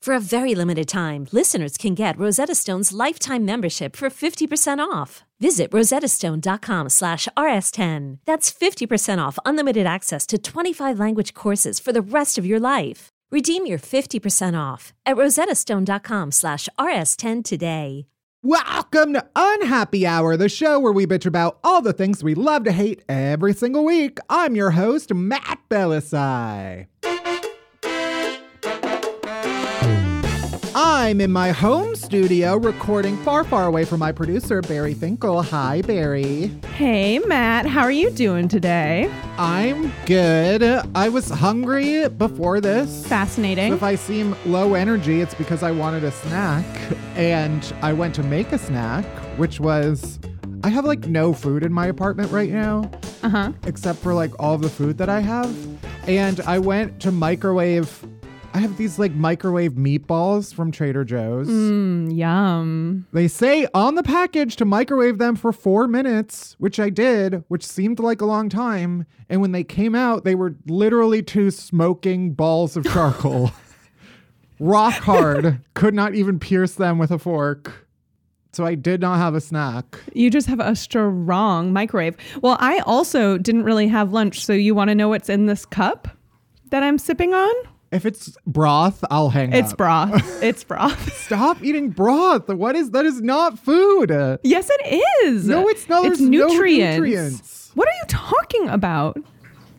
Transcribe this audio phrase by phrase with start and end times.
[0.00, 5.24] For a very limited time, listeners can get Rosetta Stone's lifetime membership for 50% off.
[5.40, 8.18] Visit rosettastone.com slash rs10.
[8.24, 13.08] That's 50% off unlimited access to 25 language courses for the rest of your life.
[13.32, 18.06] Redeem your 50% off at rosettastone.com slash rs10 today.
[18.42, 22.62] Welcome to Unhappy Hour, the show where we bitch about all the things we love
[22.64, 24.18] to hate every single week.
[24.30, 26.86] I'm your host, Matt Bellassai.
[31.06, 35.40] I'm in my home studio recording far, far away from my producer, Barry Finkel.
[35.40, 36.50] Hi, Barry.
[36.74, 37.64] Hey, Matt.
[37.64, 39.08] How are you doing today?
[39.38, 40.64] I'm good.
[40.96, 43.06] I was hungry before this.
[43.06, 43.70] Fascinating.
[43.70, 46.66] So if I seem low energy, it's because I wanted a snack.
[47.14, 49.04] And I went to make a snack,
[49.38, 50.18] which was
[50.64, 52.90] I have like no food in my apartment right now.
[53.22, 53.52] Uh-huh.
[53.64, 55.56] Except for like all the food that I have.
[56.08, 58.04] And I went to microwave
[58.56, 61.46] I have these like microwave meatballs from Trader Joe's.
[61.46, 63.06] Mm, yum.
[63.12, 67.66] They say on the package to microwave them for four minutes, which I did, which
[67.66, 69.04] seemed like a long time.
[69.28, 73.50] And when they came out, they were literally two smoking balls of charcoal.
[74.58, 75.60] Rock hard.
[75.74, 77.86] Could not even pierce them with a fork.
[78.54, 80.00] So I did not have a snack.
[80.14, 82.16] You just have a strong microwave.
[82.40, 84.46] Well, I also didn't really have lunch.
[84.46, 86.08] So you want to know what's in this cup
[86.70, 87.54] that I'm sipping on?
[87.92, 89.78] If it's broth, I'll hang It's up.
[89.78, 90.42] broth.
[90.42, 91.12] It's broth.
[91.14, 92.48] Stop eating broth.
[92.48, 93.04] What is that?
[93.04, 94.10] Is not food.
[94.42, 95.46] yes, it is.
[95.46, 96.04] No, it's not.
[96.04, 96.96] It's There's no nutrients.
[96.98, 97.70] nutrients.
[97.74, 99.18] What are you talking about?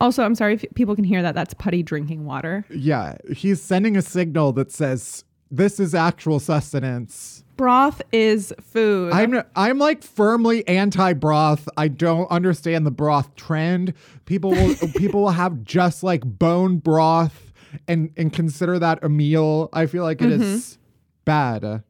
[0.00, 1.34] Also, I'm sorry if people can hear that.
[1.34, 2.64] That's putty drinking water.
[2.70, 7.44] Yeah, he's sending a signal that says this is actual sustenance.
[7.56, 9.12] Broth is food.
[9.12, 11.68] I'm I'm like firmly anti broth.
[11.76, 13.94] I don't understand the broth trend.
[14.26, 17.47] People will people will have just like bone broth
[17.86, 19.68] and and consider that a meal.
[19.72, 20.80] I feel like it is mm-hmm.
[21.24, 21.82] bad.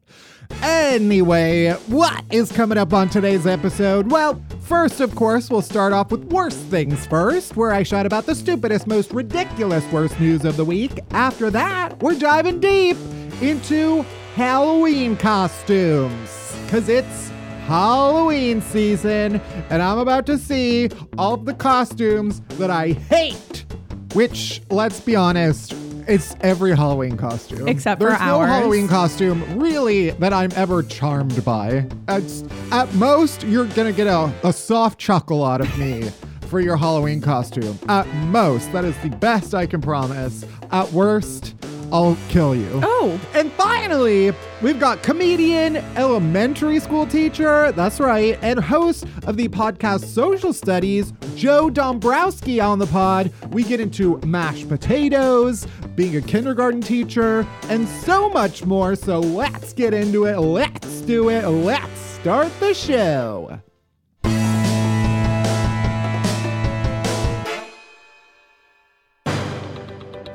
[0.63, 4.11] Anyway, what is coming up on today's episode?
[4.11, 8.25] Well, first, of course, we'll start off with worst things first, where I shout about
[8.25, 10.99] the stupidest, most ridiculous worst news of the week.
[11.11, 12.97] After that, we're diving deep
[13.41, 14.03] into
[14.33, 17.29] Halloween costumes, because it's
[17.67, 19.39] Halloween season,
[19.69, 20.89] and I'm about to see
[21.19, 23.65] all of the costumes that I hate.
[24.13, 25.73] Which, let's be honest,
[26.07, 27.67] it's every Halloween costume.
[27.67, 28.49] Except for There's no ours.
[28.49, 31.85] Halloween costume really that I'm ever charmed by.
[32.07, 36.09] It's, at most, you're gonna get a, a soft chuckle out of me
[36.47, 37.77] for your Halloween costume.
[37.87, 40.43] At most, that is the best I can promise.
[40.71, 41.53] At worst,
[41.91, 42.69] I'll kill you.
[42.83, 44.31] oh, And finally,
[44.61, 51.13] we've got comedian, elementary school teacher, that's right, and host of the podcast Social Studies,
[51.35, 53.31] Joe Dombrowski on the pod.
[53.51, 55.65] We get into mashed potatoes,
[55.95, 58.95] being a kindergarten teacher, and so much more.
[58.95, 60.37] So let's get into it.
[60.39, 61.47] Let's do it.
[61.47, 63.59] Let's start the show.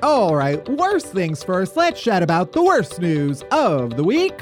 [0.04, 1.78] All right, worst things first.
[1.78, 4.38] Let's chat about the worst news of the week.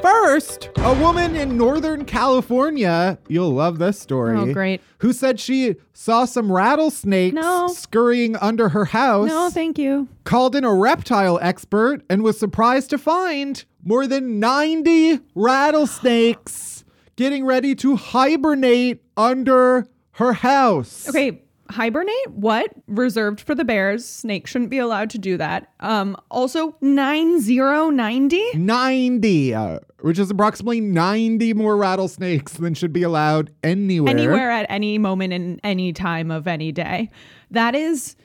[0.00, 4.38] First, a woman in Northern California, you'll love this story.
[4.38, 4.80] Oh, great.
[5.00, 7.68] Who said she saw some rattlesnakes No.
[7.68, 10.08] scurrying under her house, No, thank you.
[10.24, 16.84] called in a reptile expert, and was surprised to find more than 90 rattlesnakes
[17.16, 21.06] getting ready to hibernate under her house.
[21.06, 21.41] Okay,
[21.72, 22.30] hibernate?
[22.30, 22.70] What?
[22.86, 24.04] Reserved for the bears.
[24.08, 25.72] Snake shouldn't be allowed to do that.
[25.80, 28.42] Um, also 9090?
[28.54, 34.10] 90, uh, which is approximately 90 more rattlesnakes than should be allowed anywhere.
[34.10, 37.10] Anywhere at any moment in any time of any day.
[37.50, 38.16] That is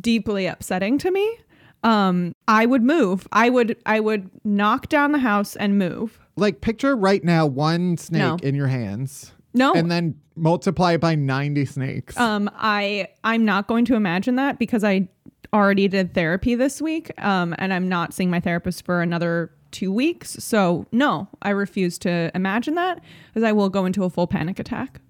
[0.00, 1.38] deeply upsetting to me.
[1.84, 3.28] Um, I would move.
[3.32, 6.18] I would I would knock down the house and move.
[6.36, 8.36] Like, picture right now one snake No.
[8.42, 9.32] in your hands.
[9.58, 9.72] No.
[9.74, 12.16] And then multiply it by 90 snakes.
[12.16, 15.08] Um, I I'm not going to imagine that because I
[15.52, 17.10] already did therapy this week.
[17.22, 20.30] Um, and I'm not seeing my therapist for another two weeks.
[20.38, 24.58] So no, I refuse to imagine that because I will go into a full panic
[24.58, 25.00] attack.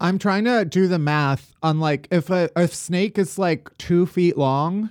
[0.00, 4.06] I'm trying to do the math on like if a, a snake is like two
[4.06, 4.90] feet long,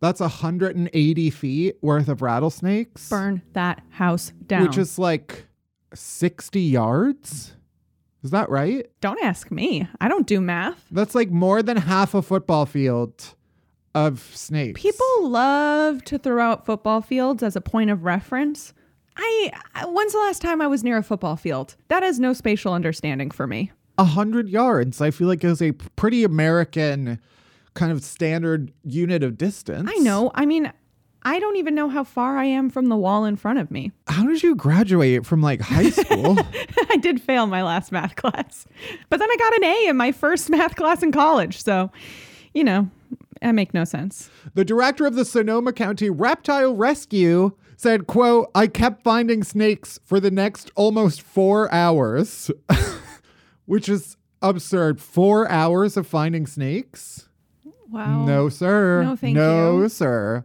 [0.00, 4.62] that's 180 feet worth of rattlesnakes, Burn that house down.
[4.62, 5.46] which is like
[5.94, 7.54] 60 yards.
[8.22, 8.86] Is that right?
[9.00, 9.88] don't ask me.
[10.00, 10.84] I don't do math.
[10.90, 13.34] That's like more than half a football field
[13.94, 14.80] of snakes.
[14.80, 18.74] People love to throw out football fields as a point of reference.
[19.16, 19.50] I
[19.86, 21.76] when's the last time I was near a football field?
[21.88, 23.72] That has no spatial understanding for me.
[23.98, 25.00] a hundred yards.
[25.00, 27.18] I feel like is a pretty American
[27.74, 29.90] kind of standard unit of distance.
[29.92, 30.30] I know.
[30.34, 30.72] I mean,
[31.22, 33.92] I don't even know how far I am from the wall in front of me.
[34.06, 36.38] How did you graduate from like high school?
[36.90, 38.66] I did fail my last math class,
[39.08, 41.62] but then I got an A in my first math class in college.
[41.62, 41.90] So,
[42.54, 42.88] you know,
[43.42, 44.30] I make no sense.
[44.54, 50.20] the director of the Sonoma County Reptile Rescue said, quote, I kept finding snakes for
[50.20, 52.50] the next almost four hours,
[53.66, 55.00] which is absurd.
[55.00, 57.28] Four hours of finding snakes?
[57.90, 58.24] Wow.
[58.24, 59.02] No, sir.
[59.02, 59.88] No, thank no, you.
[59.88, 60.44] sir.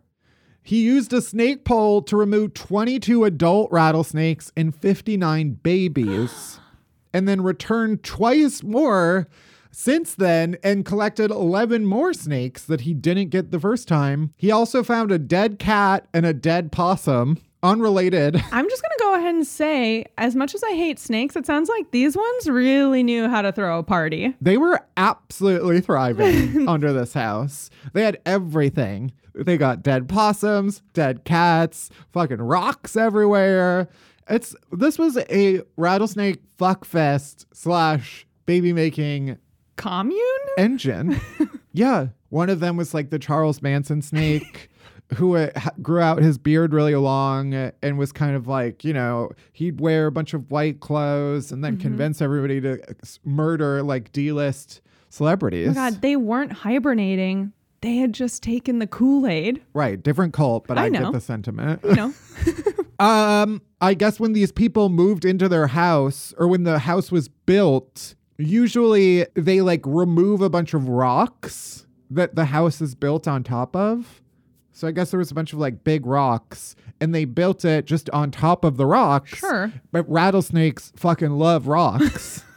[0.65, 6.59] He used a snake pole to remove 22 adult rattlesnakes and 59 babies,
[7.13, 9.27] and then returned twice more
[9.69, 14.33] since then and collected 11 more snakes that he didn't get the first time.
[14.37, 18.35] He also found a dead cat and a dead possum, unrelated.
[18.51, 21.45] I'm just going to go ahead and say, as much as I hate snakes, it
[21.45, 24.33] sounds like these ones really knew how to throw a party.
[24.41, 27.69] They were absolutely thriving under this house.
[27.93, 29.11] They had everything.
[29.35, 33.89] They got dead possums, dead cats, fucking rocks everywhere.
[34.29, 39.37] It's this was a rattlesnake fuckfest slash baby making
[39.75, 40.21] Commune?
[40.57, 41.19] engine.
[41.73, 44.69] yeah, one of them was like the Charles Manson snake.
[45.17, 45.51] Who uh,
[45.83, 50.07] grew out his beard really long and was kind of like, you know, he'd wear
[50.07, 52.79] a bunch of white clothes and then convince everybody to
[53.23, 55.69] murder like D list celebrities.
[55.69, 57.53] Oh God, they weren't hibernating.
[57.85, 59.61] They had just taken the Kool Aid.
[59.75, 61.81] Right, different cult, but I, I get the sentiment.
[61.83, 62.13] You know,
[62.99, 67.27] um, I guess when these people moved into their house or when the house was
[67.27, 73.43] built, usually they like remove a bunch of rocks that the house is built on
[73.43, 74.23] top of.
[74.71, 77.85] So I guess there was a bunch of like big rocks and they built it
[77.85, 79.37] just on top of the rocks.
[79.37, 79.71] Sure.
[79.91, 82.43] But rattlesnakes fucking love rocks.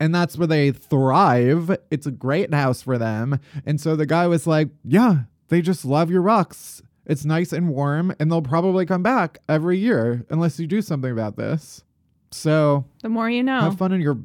[0.00, 1.76] and that's where they thrive.
[1.90, 3.38] It's a great house for them.
[3.66, 6.82] And so the guy was like, Yeah, they just love your rocks.
[7.06, 11.10] It's nice and warm, and they'll probably come back every year unless you do something
[11.10, 11.82] about this.
[12.30, 13.60] So the more you know.
[13.60, 14.18] have fun in your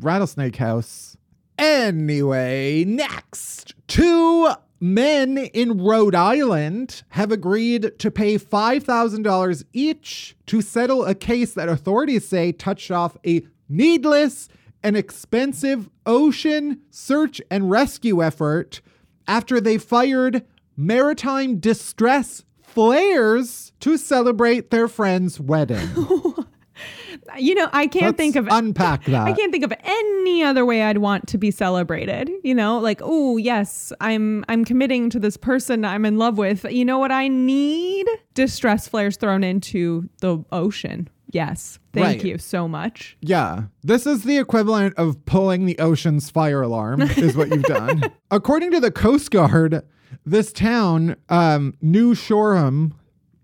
[0.00, 1.16] rattlesnake house.
[1.58, 11.04] Anyway, next, two men in Rhode Island have agreed to pay $5,000 each to settle
[11.04, 14.48] a case that authorities say touched off a needless
[14.82, 18.80] and expensive ocean search and rescue effort
[19.26, 20.44] after they fired
[20.76, 25.88] maritime distress flares to celebrate their friend's wedding.
[27.38, 29.26] you know, I can't Let's think of unpack that.
[29.26, 32.30] I can't think of any other way I'd want to be celebrated.
[32.44, 36.64] You know, like, oh yes, I'm I'm committing to this person I'm in love with.
[36.64, 38.06] You know what I need?
[38.34, 41.08] Distress flares thrown into the ocean.
[41.30, 41.78] Yes.
[41.92, 42.24] Thank Right.
[42.24, 43.16] you so much.
[43.20, 48.04] Yeah, this is the equivalent of pulling the ocean's fire alarm, is what you've done.
[48.30, 49.82] According to the Coast Guard,
[50.24, 52.94] this town, um, New Shoreham,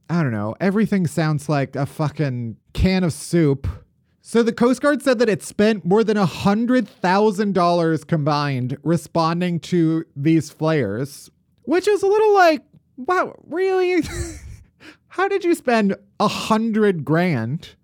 [0.08, 3.66] I don't know, everything sounds like a fucking can of soup.
[4.22, 8.78] So the Coast Guard said that it spent more than a hundred thousand dollars combined
[8.82, 11.30] responding to these flares,
[11.64, 12.62] which is a little like,
[12.96, 14.02] wow, really?
[15.14, 17.76] How did you spend a hundred grand?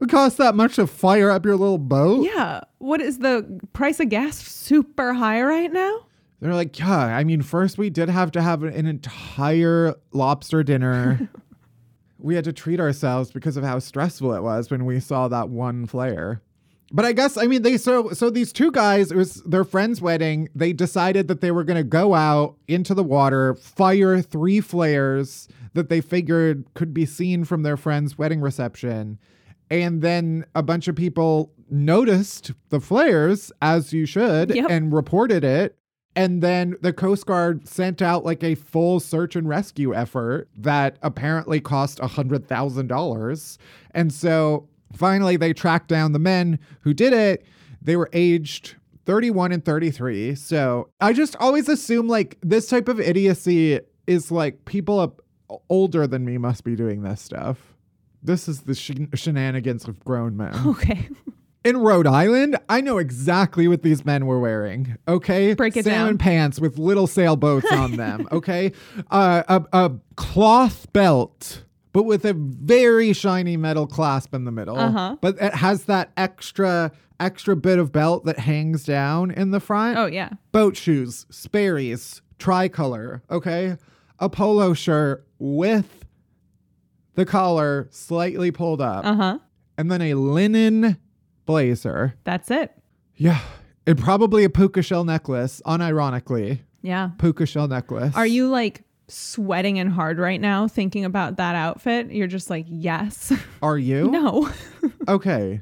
[0.00, 2.24] It costs that much to fire up your little boat?
[2.24, 2.60] Yeah.
[2.78, 6.06] What is the price of gas super high right now?
[6.38, 11.28] They're like, yeah, I mean, first we did have to have an entire lobster dinner.
[12.20, 15.48] we had to treat ourselves because of how stressful it was when we saw that
[15.48, 16.42] one flare.
[16.92, 20.02] But I guess I mean they so so these two guys it was their friend's
[20.02, 20.48] wedding.
[20.54, 25.48] They decided that they were going to go out into the water, fire three flares
[25.74, 29.18] that they figured could be seen from their friend's wedding reception.
[29.70, 34.66] And then a bunch of people noticed the flares as you should Yep.
[34.68, 35.76] and reported it.
[36.16, 40.96] And then the Coast Guard sent out like a full search and rescue effort that
[41.02, 43.58] apparently cost $100,000.
[43.92, 47.44] And so finally they tracked down the men who did it.
[47.82, 50.34] They were aged 31 and 33.
[50.34, 55.20] So I just always assume like this type of idiocy is like people up
[55.68, 57.74] older than me must be doing this stuff.
[58.22, 60.54] This is the shen- shenanigans of grown men.
[60.66, 61.08] Okay.
[61.62, 64.96] In Rhode Island, I know exactly what these men were wearing.
[65.06, 66.18] Okay, Break it salmon down.
[66.18, 68.26] pants with little sailboats on them.
[68.32, 68.72] Okay,
[69.10, 74.78] uh, a a cloth belt, but with a very shiny metal clasp in the middle.
[74.78, 75.16] Uh-huh.
[75.20, 79.98] But it has that extra extra bit of belt that hangs down in the front.
[79.98, 80.30] Oh yeah.
[80.52, 83.22] Boat shoes, Sperry's, tricolor.
[83.30, 83.76] Okay,
[84.18, 86.04] a polo shirt with
[87.14, 89.38] the collar slightly pulled up, Uh-huh.
[89.76, 90.96] and then a linen
[91.44, 92.14] blazer.
[92.24, 92.72] That's it.
[93.16, 93.40] Yeah.
[93.86, 96.60] And probably a puka shell necklace, unironically.
[96.82, 97.10] Yeah.
[97.18, 98.14] Puka shell necklace.
[98.16, 102.10] Are you like sweating and hard right now thinking about that outfit?
[102.10, 103.32] You're just like, yes.
[103.62, 104.10] Are you?
[104.10, 104.48] no.
[105.08, 105.60] Okay.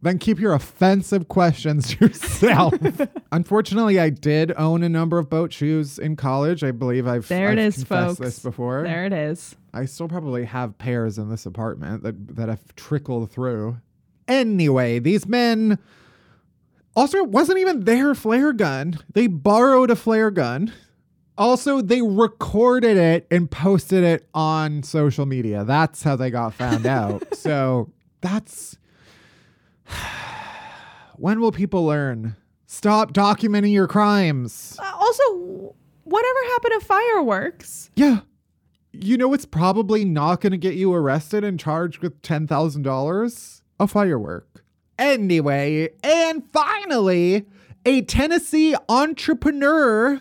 [0.00, 2.72] Then keep your offensive questions to yourself.
[3.32, 6.62] Unfortunately, I did own a number of boat shoes in college.
[6.62, 8.18] I believe I've, There it I've is, folks.
[8.20, 8.84] this before.
[8.84, 9.56] There it is.
[9.74, 13.78] I still probably have pairs in this apartment that, that have trickled through.
[14.28, 15.78] Anyway, these men
[16.94, 18.98] also it wasn't even their flare gun.
[19.14, 20.72] They borrowed a flare gun.
[21.38, 25.64] Also, they recorded it and posted it on social media.
[25.64, 27.36] That's how they got found out.
[27.36, 27.90] So
[28.20, 28.76] that's
[31.16, 32.36] when will people learn?
[32.66, 34.76] Stop documenting your crimes.
[34.78, 37.90] Uh, also, whatever happened to fireworks?
[37.96, 38.20] Yeah.
[38.92, 43.62] You know it's probably not going to get you arrested and charged with $10,000?
[43.80, 44.64] A firework.
[44.98, 47.46] Anyway, and finally,
[47.86, 50.20] a Tennessee entrepreneur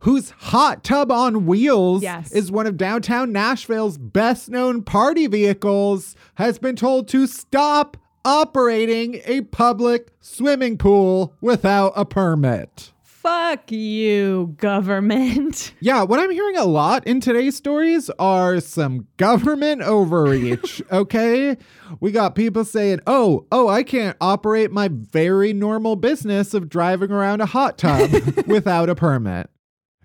[0.00, 2.30] whose hot tub on wheels Yes.
[2.32, 9.20] is one of downtown Nashville's best known party vehicles has been told to stop operating
[9.24, 12.92] a public swimming pool without a permit.
[13.02, 15.74] Fuck you, government.
[15.80, 21.56] Yeah, what I'm hearing a lot in today's stories are some government overreach, okay?
[22.00, 27.10] We got people saying, "Oh, oh, I can't operate my very normal business of driving
[27.10, 28.10] around a hot tub
[28.46, 29.50] without a permit."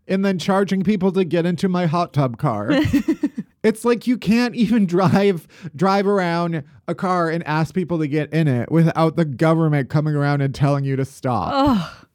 [0.08, 2.70] And then charging people to get into my hot tub car.
[3.64, 8.32] it's like you can't even drive drive around a car and ask people to get
[8.34, 11.52] in it without the government coming around and telling you to stop.
[11.54, 12.08] Ugh.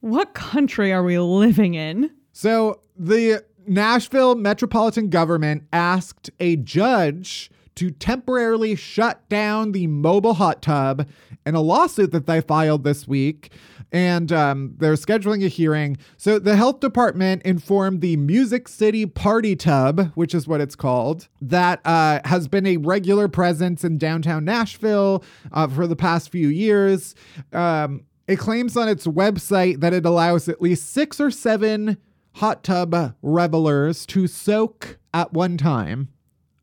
[0.00, 2.10] What country are we living in?
[2.32, 10.60] So the Nashville metropolitan government asked a judge to temporarily shut down the mobile hot
[10.60, 11.08] tub
[11.46, 13.52] in a lawsuit that they filed this week.
[13.92, 15.96] And um, they're scheduling a hearing.
[16.16, 21.26] So the health department informed the Music City Party Tub, which is what it's called,
[21.40, 26.48] that uh, has been a regular presence in downtown Nashville uh, for the past few
[26.48, 27.16] years.
[27.52, 31.96] Um, it claims on its website that it allows at least six or seven
[32.34, 36.10] hot tub revelers to soak at one time.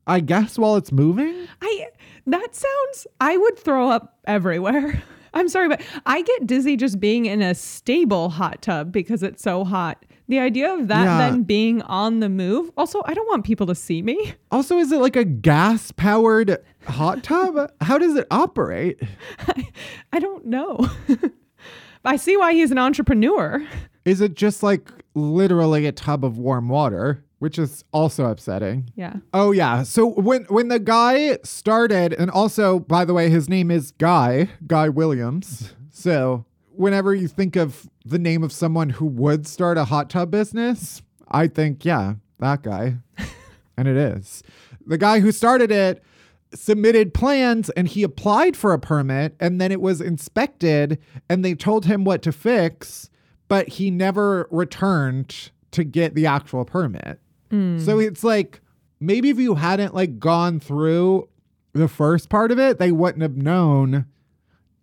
[0.07, 1.47] I guess while it's moving?
[1.61, 1.87] I
[2.27, 5.01] that sounds I would throw up everywhere.
[5.33, 9.43] I'm sorry, but I get dizzy just being in a stable hot tub because it's
[9.43, 10.03] so hot.
[10.29, 11.17] The idea of that Yeah.
[11.17, 12.71] then being on the move.
[12.75, 14.33] Also, I don't want people to see me.
[14.51, 16.57] Also, is it like a gas powered
[16.87, 17.69] hot tub?
[17.81, 18.99] How does it operate?
[20.13, 20.89] I don't know.
[22.05, 23.65] I see why he's an entrepreneur.
[24.05, 28.89] Is it just like literally a tub of warm water, which is also upsetting?
[28.95, 29.17] Yeah.
[29.33, 29.83] Oh yeah.
[29.83, 34.49] So when when the guy started, and also by the way, his name is Guy
[34.65, 35.73] Guy Williams.
[35.91, 40.31] So whenever you think of the name of someone who would start a hot tub
[40.31, 42.97] business, I think yeah, that guy,
[43.77, 44.43] and it is
[44.85, 46.03] the guy who started it.
[46.53, 50.97] Submitted plans and he applied for a permit, and then it was inspected,
[51.29, 53.09] and they told him what to fix,
[53.49, 57.19] but he never returned to get the actual permit.
[57.49, 57.79] Hmm.
[57.79, 58.61] So it's like,
[58.99, 61.29] maybe if you hadn't like gone through
[61.73, 64.05] the first part of it, they wouldn't have known.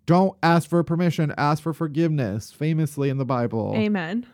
[0.07, 3.73] Don't ask for permission, ask for forgiveness, famously in the Bible.
[3.75, 4.27] Amen.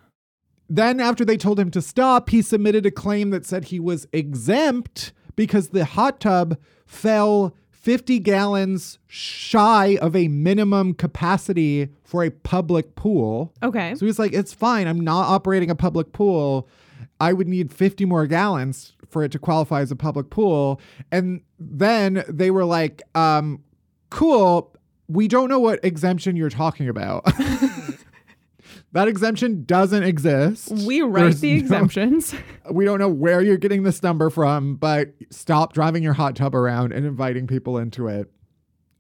[0.69, 4.07] Then, after they told him to stop, he submitted a claim that said he was
[4.13, 6.57] exempt because the hot tub
[6.87, 13.53] fell 50 gallons shy of a minimum capacity for a public pool.
[13.63, 13.95] Okay.
[13.95, 14.87] So he's like, it's fine.
[14.87, 16.69] I'm not operating a public pool.
[17.21, 20.81] I would need 50 more gallons for it to qualify as a public pool.
[21.13, 23.63] And then they were like, um,
[24.09, 24.75] cool.
[25.09, 27.25] We don't know what exemption you're talking about.
[28.93, 30.71] that exemption doesn't exist.
[30.87, 32.35] We write There's the no- exemptions.
[32.71, 36.55] we don't know where you're getting this number from, but stop driving your hot tub
[36.55, 38.31] around and inviting people into it.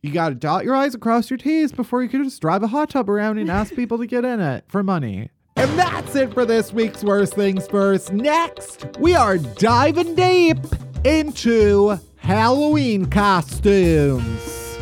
[0.02, 2.68] You got to dot your I's across your T's before you can just drive a
[2.68, 5.30] hot tub around and ask people to get in it for money.
[5.56, 8.12] And that's it for this week's Worst Things First.
[8.12, 10.58] Next, we are diving deep
[11.04, 14.78] into Halloween costumes.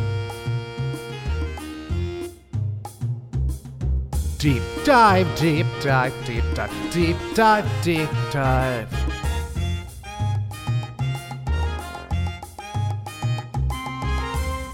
[4.37, 8.89] Deep dive, deep dive, deep dive, deep dive, deep dive.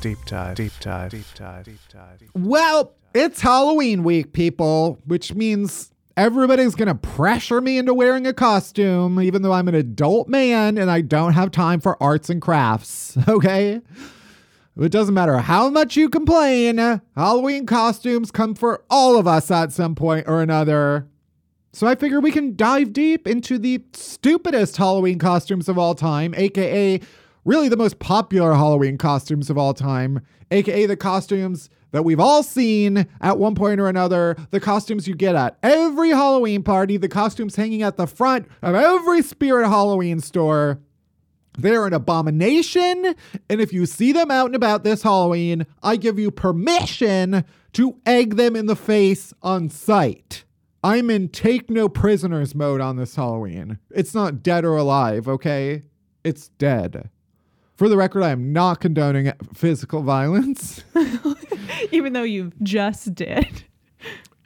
[0.01, 2.21] Deep dive, deep dive, deep dive, deep dive.
[2.35, 8.33] Well, it's Halloween week, people, which means everybody's going to pressure me into wearing a
[8.33, 12.41] costume, even though I'm an adult man and I don't have time for arts and
[12.41, 13.17] crafts.
[13.27, 13.81] Okay?
[14.77, 16.77] It doesn't matter how much you complain,
[17.15, 21.07] Halloween costumes come for all of us at some point or another.
[21.71, 26.35] So I figure we can dive deep into the stupidest Halloween costumes of all time,
[26.35, 26.99] aka
[27.45, 30.19] really the most popular Halloween costumes of all time,
[30.51, 35.15] aka the costumes that we've all seen at one point or another, the costumes you
[35.15, 40.19] get at every Halloween party, the costumes hanging at the front of every Spirit Halloween
[40.19, 40.81] store.
[41.57, 43.15] They're an abomination,
[43.49, 47.97] and if you see them out and about this Halloween, I give you permission to
[48.05, 50.43] egg them in the face on sight.
[50.83, 53.79] I'm in take no prisoners mode on this Halloween.
[53.89, 55.83] It's not dead or alive, okay?
[56.25, 57.09] It's dead.
[57.75, 60.83] For the record, I am not condoning physical violence.
[61.91, 63.63] Even though you just did.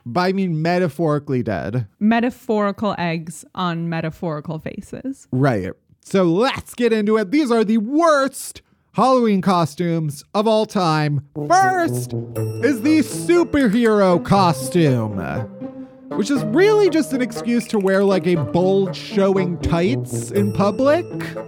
[0.05, 1.87] But I mean metaphorically dead.
[1.99, 5.27] Metaphorical eggs on metaphorical faces.
[5.31, 5.71] Right.
[6.01, 7.29] So let's get into it.
[7.29, 8.63] These are the worst
[8.93, 11.27] Halloween costumes of all time.
[11.47, 12.13] First
[12.63, 15.19] is the superhero costume,
[16.17, 21.05] which is really just an excuse to wear like a bulge showing tights in public.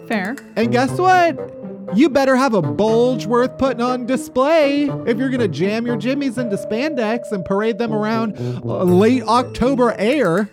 [0.08, 0.36] Fair.
[0.56, 1.71] And guess what?
[1.94, 6.38] You better have a bulge worth putting on display if you're gonna jam your jimmies
[6.38, 10.50] into spandex and parade them around uh, late October air.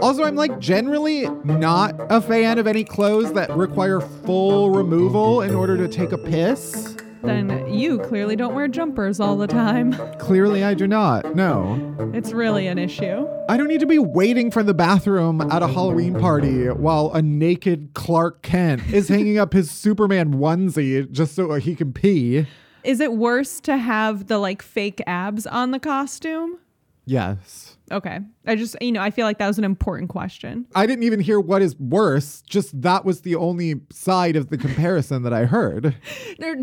[0.00, 5.54] Also, I'm like generally not a fan of any clothes that require full removal in
[5.54, 6.96] order to take a piss.
[7.22, 9.92] Then you clearly don't wear jumpers all the time.
[10.18, 11.34] Clearly, I do not.
[11.36, 11.96] No.
[12.12, 13.28] It's really an issue.
[13.48, 17.22] I don't need to be waiting for the bathroom at a Halloween party while a
[17.22, 22.46] naked Clark Kent is hanging up his Superman onesie just so he can pee.
[22.84, 26.58] Is it worse to have the like fake abs on the costume?
[27.04, 27.71] Yes.
[27.92, 28.20] Okay.
[28.46, 30.66] I just, you know, I feel like that was an important question.
[30.74, 34.56] I didn't even hear what is worse, just that was the only side of the
[34.56, 35.94] comparison that I heard.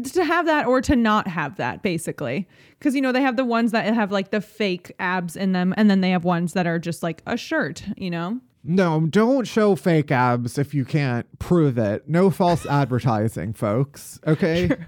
[0.09, 2.47] To have that or to not have that, basically.
[2.77, 5.73] Because, you know, they have the ones that have like the fake abs in them,
[5.77, 8.39] and then they have ones that are just like a shirt, you know?
[8.63, 12.09] No, don't show fake abs if you can't prove it.
[12.09, 14.19] No false advertising, folks.
[14.25, 14.67] Okay?
[14.67, 14.87] Sure.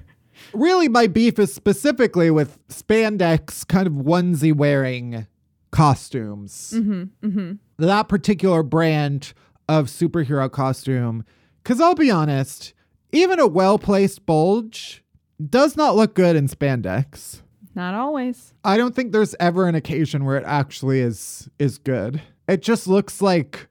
[0.54, 5.28] Really, my beef is specifically with spandex kind of onesie wearing
[5.72, 6.74] costumes.
[6.76, 7.52] Mm-hmm, mm-hmm.
[7.78, 9.34] That particular brand
[9.68, 11.26] of superhero costume.
[11.64, 12.74] Because I'll be honest,
[13.12, 15.04] even a well placed bulge
[15.50, 17.42] does not look good in spandex.
[17.74, 18.54] Not always.
[18.64, 22.22] I don't think there's ever an occasion where it actually is is good.
[22.48, 23.68] It just looks like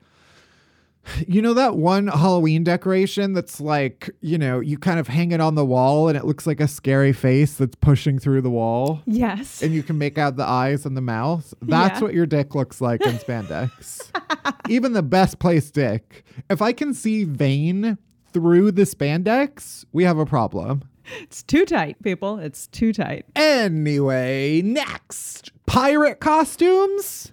[1.26, 5.40] you know that one Halloween decoration that's like, you know, you kind of hang it
[5.40, 9.00] on the wall and it looks like a scary face that's pushing through the wall
[9.06, 9.62] Yes.
[9.62, 11.52] and you can make out the eyes and the mouth.
[11.62, 12.04] That's Yeah.
[12.04, 14.10] what your dick looks like in spandex.
[14.68, 16.24] Even the best place dick.
[16.48, 17.98] If I can see vein
[18.32, 20.82] through the spandex, we have a problem.
[21.22, 22.38] It's too tight, people.
[22.38, 23.24] It's too tight.
[23.34, 27.32] Anyway, next pirate costumes.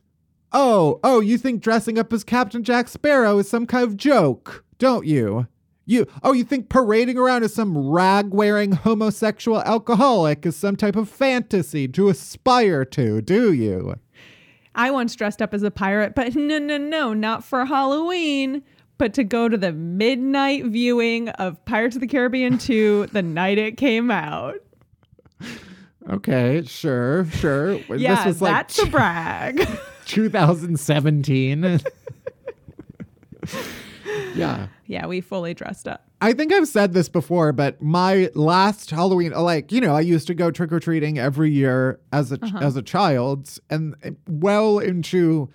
[0.53, 4.63] Oh, oh, you think dressing up as Captain Jack Sparrow is some kind of joke,
[4.79, 5.47] don't you?
[5.85, 10.95] You, oh, you think parading around as some rag wearing homosexual alcoholic is some type
[10.95, 13.95] of fantasy to aspire to, do you?
[14.75, 18.63] I once dressed up as a pirate, but no, no, no, not for Halloween.
[18.97, 23.57] but to go to the midnight viewing of Pirates of the Caribbean 2 the night
[23.57, 24.55] it came out.
[26.09, 27.73] Okay, sure, sure.
[27.95, 29.67] Yeah, this was like that's a brag.
[30.07, 31.79] 2017.
[34.35, 34.67] yeah.
[34.85, 36.03] yeah, we fully dressed up.
[36.19, 40.25] I think I've said this before, but my last Halloween, like you know, I used
[40.27, 42.57] to go trick or treating every year as a Uh-huh.
[42.59, 43.95] as a child, and
[44.27, 45.49] well into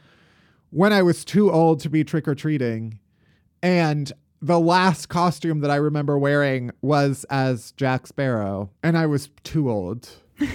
[0.71, 2.99] when I was too old to be trick or treating,
[3.61, 9.31] and the last costume that I remember wearing was as Jack Sparrow, and I was
[9.45, 10.09] too old.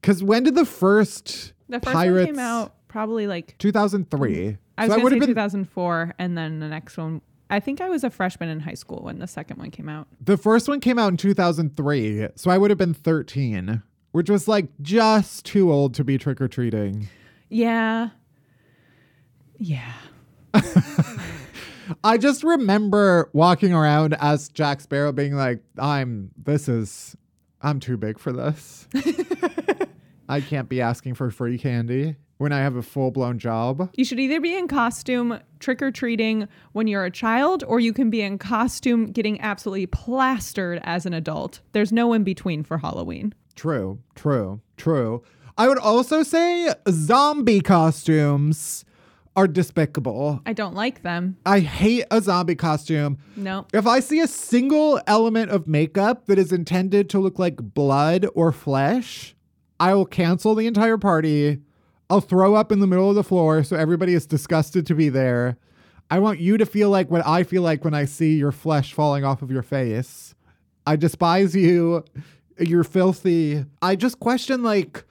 [0.00, 4.56] Because when did the first The first Pirates one came out probably like 2003?
[4.78, 7.22] I was so gonna would say have been 2004, and then the next one.
[7.50, 10.06] I think I was a freshman in high school when the second one came out.
[10.20, 14.46] The first one came out in 2003, so I would have been 13, which was
[14.46, 17.08] like just too old to be trick or treating.
[17.48, 18.10] Yeah,
[19.58, 19.92] yeah.
[22.04, 27.16] I just remember walking around as Jack Sparrow being like, I'm, this is,
[27.60, 28.86] I'm too big for this.
[30.28, 33.90] I can't be asking for free candy when I have a full blown job.
[33.94, 37.92] You should either be in costume trick or treating when you're a child, or you
[37.92, 41.60] can be in costume getting absolutely plastered as an adult.
[41.72, 43.34] There's no in between for Halloween.
[43.54, 45.22] True, true, true.
[45.56, 48.84] I would also say zombie costumes
[49.36, 50.40] are despicable.
[50.46, 51.36] I don't like them.
[51.44, 53.18] I hate a zombie costume.
[53.36, 53.66] No.
[53.72, 58.26] If I see a single element of makeup that is intended to look like blood
[58.34, 59.33] or flesh,
[59.84, 61.58] I will cancel the entire party.
[62.08, 65.10] I'll throw up in the middle of the floor so everybody is disgusted to be
[65.10, 65.58] there.
[66.10, 68.94] I want you to feel like what I feel like when I see your flesh
[68.94, 70.34] falling off of your face.
[70.86, 72.02] I despise you.
[72.58, 73.66] You're filthy.
[73.82, 75.04] I just question like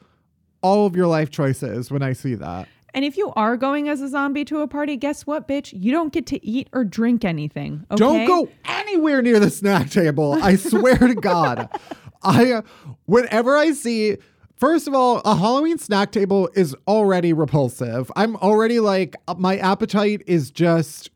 [0.63, 2.67] all of your life choices when I see that.
[2.95, 5.71] And if you are going as a zombie to a party, guess what, bitch?
[5.75, 7.86] You don't get to eat or drink anything.
[7.91, 7.97] Okay?
[7.99, 10.33] Don't go anywhere near the snack table.
[10.41, 11.69] I swear to God.
[12.23, 12.63] I
[13.05, 14.17] whenever I see
[14.55, 18.11] First of all, a Halloween snack table is already repulsive.
[18.15, 21.09] I'm already like uh, my appetite is just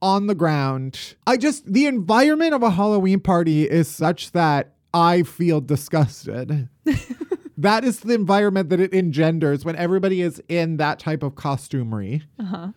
[0.00, 1.14] on the ground.
[1.26, 6.68] I just the environment of a Halloween party is such that I feel disgusted.
[7.56, 12.22] that is the environment that it engenders when everybody is in that type of costumery.
[12.38, 12.68] Uh-huh.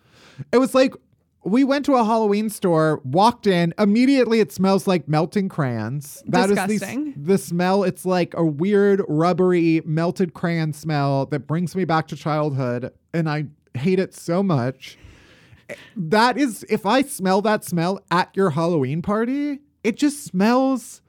[0.52, 0.94] It was like
[1.46, 6.22] we went to a Halloween store, walked in, immediately it smells like melting crayons.
[6.26, 7.12] That is Disgusting.
[7.12, 7.84] the, the smell.
[7.84, 12.92] It's like a weird, rubbery, melted crayon smell that brings me back to childhood.
[13.14, 14.98] And I hate it so much.
[15.96, 21.00] That is, if I smell that smell at your Halloween party, it just smells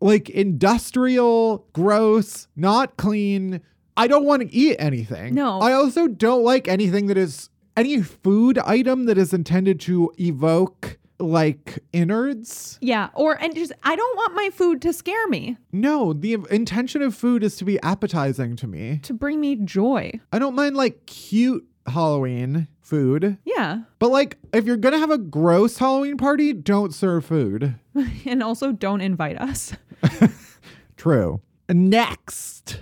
[0.00, 3.62] like industrial, gross, not clean.
[3.96, 5.34] I don't want to eat anything.
[5.34, 5.58] No.
[5.60, 10.98] I also don't like anything that is any food item that is intended to evoke
[11.20, 12.78] like innards.
[12.80, 13.08] Yeah.
[13.14, 17.14] Or, and just, I don't want my food to scare me, No, the intention of
[17.14, 19.00] food is to be appetizing to me.
[19.02, 20.12] to bring me joy.
[20.32, 23.80] I don't mind like cute Halloween food, Yeah.
[23.98, 27.74] but like if you're gonna have a gross Halloween party, don't serve food.
[28.24, 29.72] And also don't invite us.
[30.96, 31.40] True.
[31.68, 32.80] Next,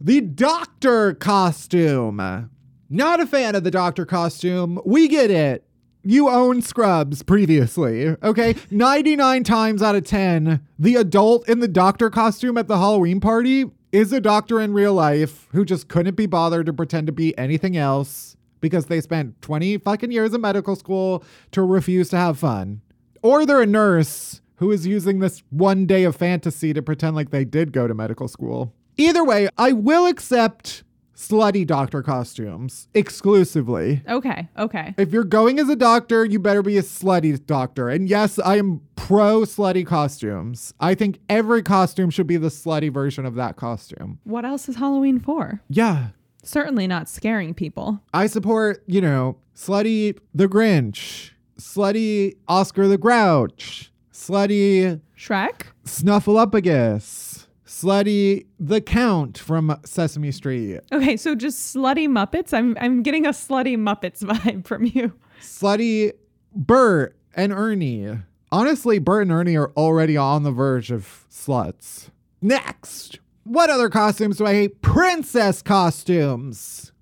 [0.00, 2.50] the doctor costume.
[2.88, 4.80] Not a fan of the doctor costume.
[4.84, 5.64] We get it.
[6.04, 8.54] You own Scrubs previously, okay?
[8.70, 13.64] 99 times out of 10, the adult in the doctor costume at the Halloween party
[13.90, 17.36] is a doctor in real life who just couldn't be bothered to pretend to be
[17.36, 22.38] anything else because they spent 20 fucking years in medical school to refuse to have
[22.38, 22.82] fun.
[23.22, 27.30] Or they're a nurse who is using this one day of fantasy to pretend like
[27.30, 28.72] they did go to medical school.
[28.96, 30.84] Either way, I will accept
[31.16, 34.02] slutty doctor costumes exclusively.
[34.08, 34.48] Okay.
[34.58, 34.94] Okay.
[34.98, 37.88] If you're going as a doctor, you better be a slutty doctor.
[37.88, 40.74] And yes, I am pro slutty costumes.
[40.78, 44.20] I think every costume should be the slutty version of that costume.
[44.24, 45.62] What else is Halloween for?
[45.68, 46.08] Yeah.
[46.42, 48.00] Certainly not scaring people.
[48.14, 55.62] I support, you know, slutty the Grinch, slutty Oscar the Grouch, slutty Shrek?
[55.84, 62.52] Snuffleupagus, slutty the Count from Sesame Street, Okay, so just slutty Muppets.
[62.54, 65.12] I'm I'm getting a slutty Muppets vibe from you.
[65.40, 66.12] slutty
[66.54, 68.18] Bert and Ernie.
[68.52, 72.10] Honestly, Bert and Ernie are already on the verge of sluts.
[72.40, 74.80] Next, what other costumes do I hate?
[74.82, 76.92] Princess costumes.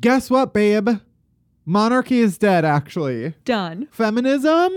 [0.00, 0.88] Guess what, babe?
[1.66, 3.34] Monarchy is dead, actually.
[3.44, 3.88] Done.
[3.90, 4.74] Feminism?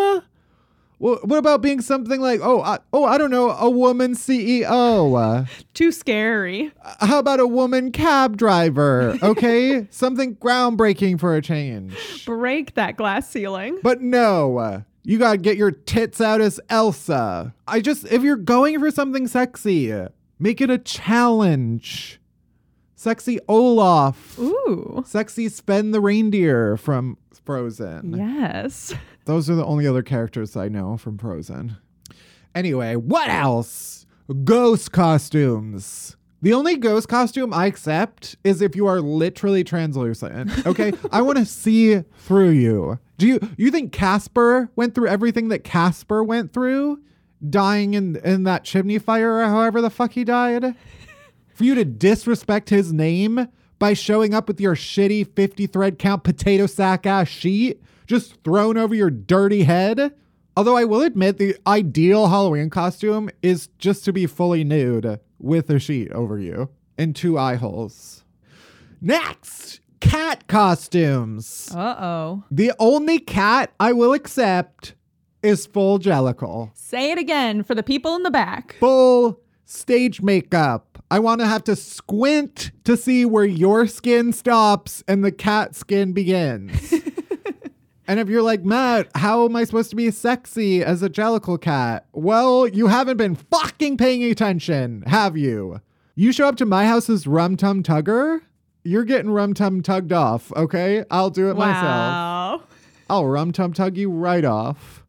[1.01, 5.19] Well, what about being something like, oh, I, oh, I don't know, a woman CEO?
[5.19, 6.71] Uh, Too scary.
[6.99, 9.17] how about a woman cab driver?
[9.23, 12.23] Okay, something groundbreaking for a change.
[12.23, 13.79] Break that glass ceiling.
[13.81, 17.55] But no, uh, you gotta get your tits out as Elsa.
[17.67, 19.91] I just, if you're going for something sexy,
[20.37, 22.21] make it a challenge.
[22.93, 24.37] Sexy Olaf.
[24.37, 25.03] Ooh.
[25.07, 28.13] Sexy Sven the reindeer from Frozen.
[28.15, 28.93] Yes.
[29.25, 31.77] Those are the only other characters I know from Frozen.
[32.55, 34.05] Anyway, what else?
[34.43, 36.17] Ghost costumes.
[36.41, 40.65] The only ghost costume I accept is if you are literally translucent.
[40.65, 40.91] Okay?
[41.11, 42.99] I want to see through you.
[43.17, 46.99] Do you you think Casper went through everything that Casper went through?
[47.47, 50.75] Dying in in that chimney fire or however the fuck he died?
[51.53, 56.23] For you to disrespect his name by showing up with your shitty 50 thread count
[56.23, 60.13] potato sack ass sheet just thrown over your dirty head?
[60.57, 65.69] Although I will admit the ideal Halloween costume is just to be fully nude with
[65.69, 68.25] a sheet over you and two eye holes.
[68.99, 71.71] Next, cat costumes.
[71.73, 72.43] Uh oh.
[72.51, 74.93] The only cat I will accept
[75.41, 76.71] is full Jellicle.
[76.73, 78.75] Say it again for the people in the back.
[78.81, 81.01] Full stage makeup.
[81.09, 85.75] I want to have to squint to see where your skin stops and the cat
[85.77, 86.93] skin begins.
[88.07, 91.61] and if you're like, Matt, how am I supposed to be sexy as a Jellicle
[91.61, 92.07] cat?
[92.13, 95.81] Well, you haven't been fucking paying attention, have you?
[96.15, 98.41] You show up to my house as Rum Tum Tugger,
[98.83, 101.05] you're getting Rum Tum tugged off, okay?
[101.11, 101.83] I'll do it myself.
[101.83, 102.63] Wow.
[103.09, 105.05] I'll Rum Tum Tug you right off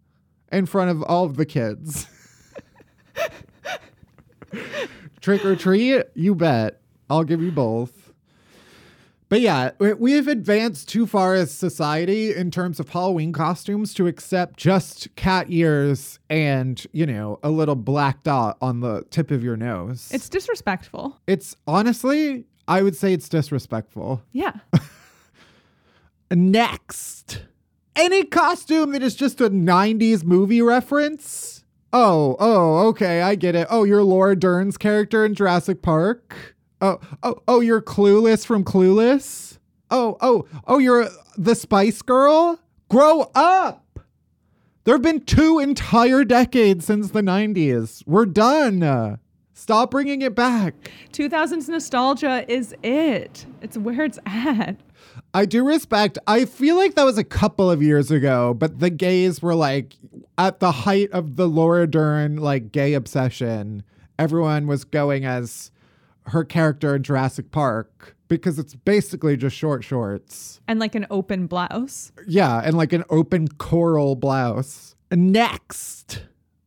[0.50, 2.06] in front of all of the kids.
[5.20, 6.04] Trick or treat?
[6.14, 6.80] You bet.
[7.08, 8.01] I'll give you both.
[9.32, 13.94] But yeah, we- we have advanced too far as society in terms of Halloween costumes
[13.94, 19.30] to accept just cat ears and, you know, a little black dot on the tip
[19.30, 20.10] of your nose.
[20.12, 21.18] It's disrespectful.
[21.26, 24.20] it's honestly, I would say it's disrespectful.
[24.32, 24.52] Yeah.
[26.30, 27.42] Next,
[27.96, 31.64] any costume that is just a 90s movie reference.
[31.94, 33.66] Oh, oh, okay, I get it.
[33.70, 36.51] Oh, you're Laura Dern's character in Jurassic Park.
[36.82, 39.58] Oh, oh, oh, you're Clueless from Clueless.
[39.88, 42.58] Oh, oh, oh, you're the Spice Girl.
[42.88, 44.00] Grow up.
[44.82, 48.02] There have been two entire decades since the 90s.
[48.04, 49.20] We're done.
[49.54, 50.74] Stop bringing it back.
[51.12, 53.46] 2000s nostalgia is it.
[53.60, 54.76] It's where it's at.
[55.34, 56.18] I do respect.
[56.26, 59.94] I feel like that was a couple of years ago, but the gays were like
[60.36, 63.84] at the height of the Laura Dern like gay obsession.
[64.18, 65.70] Everyone was going as
[66.26, 70.60] her character in Jurassic Park because it's basically just short shorts.
[70.66, 72.12] And like an open blouse.
[72.26, 74.94] Yeah, and like an open coral blouse.
[75.10, 76.22] Next,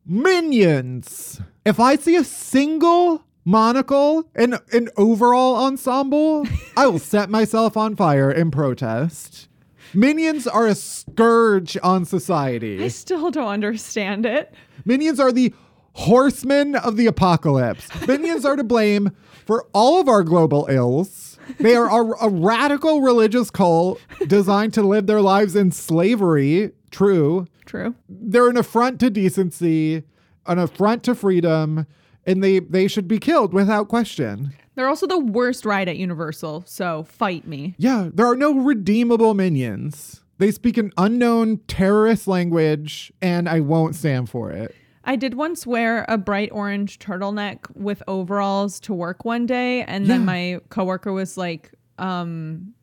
[0.06, 1.42] minions.
[1.66, 7.96] If I see a single monocle and an overall ensemble, I will set myself on
[7.96, 9.48] fire in protest.
[9.94, 12.84] Minions are a scourge on society.
[12.84, 14.54] I still don't understand it.
[14.84, 15.54] Minions are the
[15.96, 17.88] horsemen of the apocalypse.
[18.06, 19.12] Minions are to blame
[19.46, 21.40] for all of our global ills.
[21.60, 26.72] They are a, a radical religious cult designed to live their lives in slavery.
[26.92, 27.48] True.
[27.66, 27.96] True.
[28.10, 30.04] They're an affront to decency,
[30.46, 31.88] an affront to freedom,
[32.26, 34.54] and they, they should be killed without question.
[34.76, 37.76] They're also the worst ride at Universal, so fight me.
[37.78, 40.22] Yeah, there are no redeemable minions.
[40.38, 44.76] They speak an unknown terrorist language, and I won't stand for it.
[45.06, 50.08] I did once wear a bright orange turtleneck with overalls to work one day, and
[50.08, 52.74] then my coworker was like, um,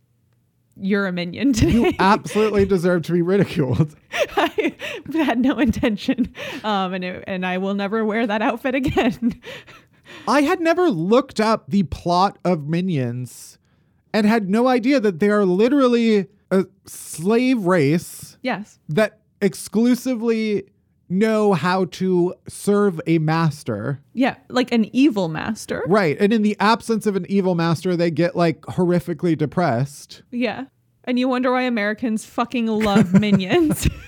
[0.76, 1.72] you're a minion today.
[1.72, 3.94] You absolutely deserve to be ridiculed.
[4.36, 4.74] I
[5.12, 6.32] had no intention.
[6.64, 9.40] Um, and, it, and I will never wear that outfit again.
[10.28, 13.58] I had never looked up the plot of Minions
[14.12, 18.78] and had no idea that they are literally a slave race yes.
[18.88, 20.64] that exclusively
[21.12, 24.00] know how to serve a master.
[24.14, 24.36] Yeah.
[24.48, 25.84] Like an evil master.
[25.86, 26.16] Right.
[26.18, 30.22] And in the absence of an evil master, they get like horrifically depressed.
[30.30, 30.64] Yeah.
[31.04, 33.88] And you wonder why Americans fucking love minions.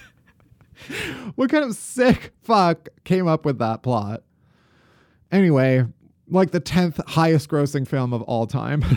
[1.37, 4.23] What kind of sick fuck came up with that plot?
[5.33, 5.87] Anyway,
[6.29, 8.83] like the 10th highest grossing film of all time.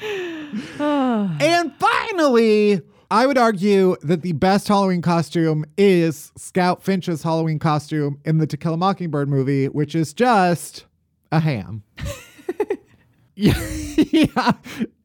[0.80, 8.20] and finally, I would argue that the best Halloween costume is Scout Finch's Halloween costume
[8.26, 10.84] in the To Kill a Mockingbird movie, which is just
[11.32, 11.84] a ham.
[13.34, 13.58] yeah,
[13.96, 14.52] yeah,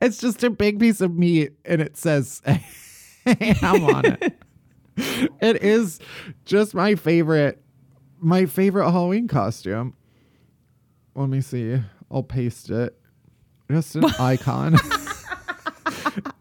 [0.02, 2.42] it's just a big piece of meat and it says
[3.26, 4.34] ham on it.
[5.42, 6.00] it is
[6.44, 7.62] just my favorite
[8.20, 9.96] my favorite Halloween costume.
[11.16, 11.82] Let me see.
[12.12, 12.98] I'll paste it.
[13.72, 14.78] Just an icon.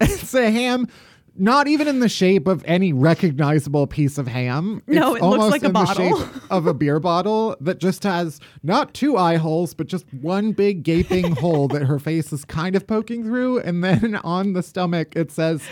[0.01, 0.89] it's a ham
[1.37, 4.83] not even in the shape of any recognizable piece of ham.
[4.87, 6.19] No, It's it looks almost like a in the bottle.
[6.21, 10.53] shape of a beer bottle that just has not two eye holes, but just one
[10.53, 13.61] big gaping hole that her face is kind of poking through.
[13.61, 15.63] And then on the stomach, it says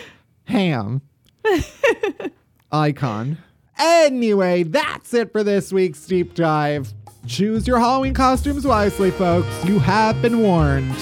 [0.44, 1.02] ham
[2.72, 3.38] icon.
[3.78, 6.92] Anyway, that's it for this week's deep dive.
[7.26, 9.64] Choose your Halloween costumes wisely, folks.
[9.64, 10.94] You have been warned.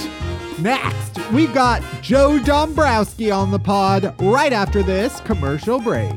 [0.61, 6.17] Next, we've got Joe Dombrowski on the pod right after this commercial break.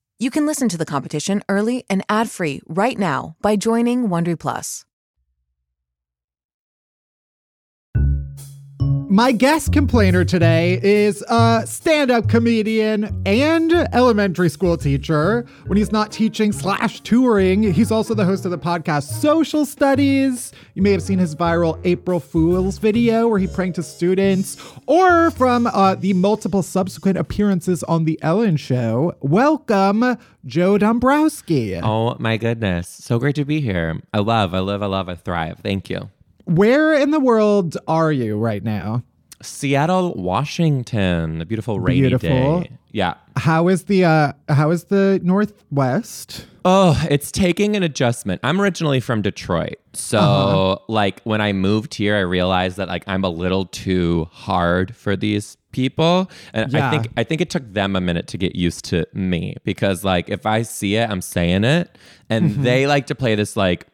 [0.21, 4.85] You can listen to The Competition early and ad-free right now by joining Wondery Plus.
[9.11, 15.45] My guest complainer today is a stand up comedian and elementary school teacher.
[15.65, 20.53] When he's not teaching slash touring, he's also the host of the podcast Social Studies.
[20.75, 25.29] You may have seen his viral April Fool's video where he pranked his students, or
[25.31, 29.17] from uh, the multiple subsequent appearances on The Ellen Show.
[29.19, 31.75] Welcome, Joe Dombrowski.
[31.75, 32.87] Oh my goodness.
[32.87, 33.99] So great to be here.
[34.13, 35.59] I love, I live, I love, I thrive.
[35.59, 36.09] Thank you.
[36.45, 39.03] Where in the world are you right now?
[39.41, 41.41] Seattle, Washington.
[41.41, 42.61] A beautiful rainy Beautiful.
[42.61, 42.71] day.
[42.91, 43.15] Yeah.
[43.37, 46.45] How is the uh how is the Northwest?
[46.63, 48.39] Oh, it's taking an adjustment.
[48.43, 49.77] I'm originally from Detroit.
[49.93, 50.77] So, Uh-huh.
[50.89, 55.15] like, when I moved here, I realized that, like, I'm a little too hard for
[55.15, 56.29] these people.
[56.53, 56.87] And Yeah.
[56.87, 60.03] I think, I think it took them a minute to get used to me because,
[60.03, 61.97] like, if I see it, I'm saying it.
[62.29, 62.61] And Mm-hmm.
[62.63, 63.87] they like to play this, like,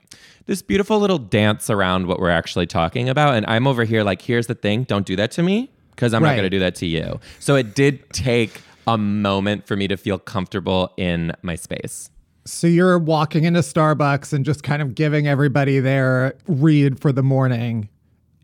[0.48, 3.36] this beautiful little dance around what we're actually talking about.
[3.36, 6.24] And I'm over here, like, here's the thing don't do that to me because I'm
[6.24, 6.32] Right.
[6.32, 7.20] not going to do that to you.
[7.40, 12.10] So, it did take a moment for me to feel comfortable in my space.
[12.46, 17.22] So you're walking into Starbucks and just kind of giving everybody their read for the
[17.24, 17.90] morning.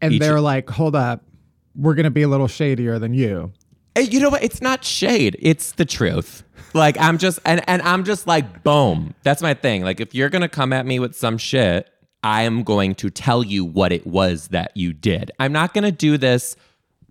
[0.02, 1.24] And Each- they're like, hold up,
[1.74, 3.54] we're going to be a little shadier than you.
[3.96, 4.44] Hey, you know what?
[4.44, 5.38] It's not shade.
[5.40, 6.44] It's the truth.
[6.74, 9.14] Like I'm just and and I'm just like boom.
[9.22, 9.84] That's my thing.
[9.84, 11.88] Like if you're gonna come at me with some shit,
[12.24, 15.32] I am going to tell you what it was that you did.
[15.40, 16.56] I'm not gonna do this.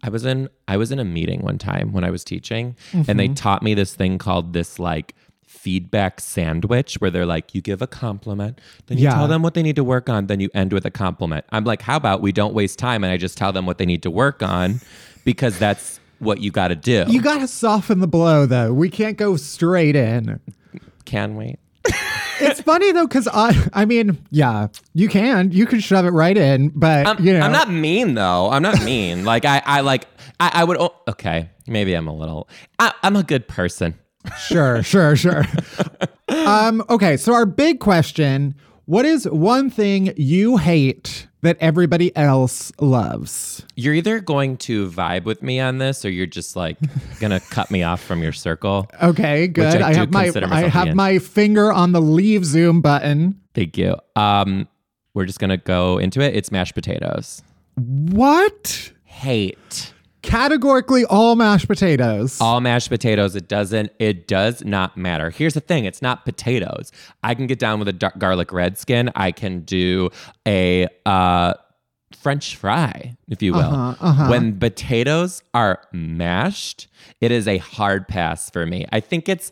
[0.03, 3.18] I was in I was in a meeting one time when I was teaching, and
[3.18, 3.35] they mm-hmm.
[3.35, 5.14] taught me this thing called this like
[5.46, 9.14] feedback sandwich where they're like you give a compliment then you Yeah.
[9.14, 11.62] tell them what they need to work on then you end with a compliment i'm
[11.62, 14.03] like how about we don't waste time and i just tell them what they need
[14.03, 14.81] to work on
[15.25, 18.72] because that's what you got to do You got to soften the blow, though.
[18.72, 20.40] We can't go straight in.
[21.05, 21.57] can we
[22.42, 25.52] It's funny, though, because I, I mean, yeah, you can.
[25.52, 27.40] You can shove it right in, but, I'm, you know.
[27.40, 28.50] I'm not mean though.
[28.50, 29.24] I'm not mean.
[29.33, 30.07] like I, I like,
[30.40, 30.76] I, I would.
[30.78, 32.48] Oh, okay, maybe I'm a little.
[32.78, 33.94] I, I'm a good person.
[34.38, 35.44] Sure, sure, sure.
[36.28, 38.54] um, okay, so our big question
[38.87, 43.65] what is one thing you hate that everybody else loves?
[43.77, 46.77] You're either going to vibe with me on this, or you're just like
[47.21, 48.88] gonna cut me off from your circle.
[49.03, 49.83] Okay, good.
[49.83, 50.97] I I, have my I have being.
[50.97, 53.40] my finger on the leave Zoom button.
[53.55, 53.97] Thank you.
[54.17, 54.69] Um,
[55.15, 56.35] we're just gonna go into it.
[56.35, 57.43] It's mashed potatoes.
[57.77, 58.93] What?
[59.05, 59.93] Hate.
[60.23, 62.40] Categorically all mashed potatoes.
[62.40, 63.37] all mashed potatoes.
[63.37, 65.31] It doesn't it does not matter.
[65.31, 65.85] Here's the thing.
[65.85, 66.92] It's not potatoes.
[67.23, 69.10] I can get down with a dar- garlic red skin.
[69.14, 70.10] I can do
[70.46, 71.54] a uh
[72.20, 73.60] french fry if you will.
[73.60, 74.29] Uh-huh, uh-huh.
[74.31, 76.88] when potatoes are mashed
[77.20, 78.87] it is a hard pass for me.
[78.92, 79.50] I think it's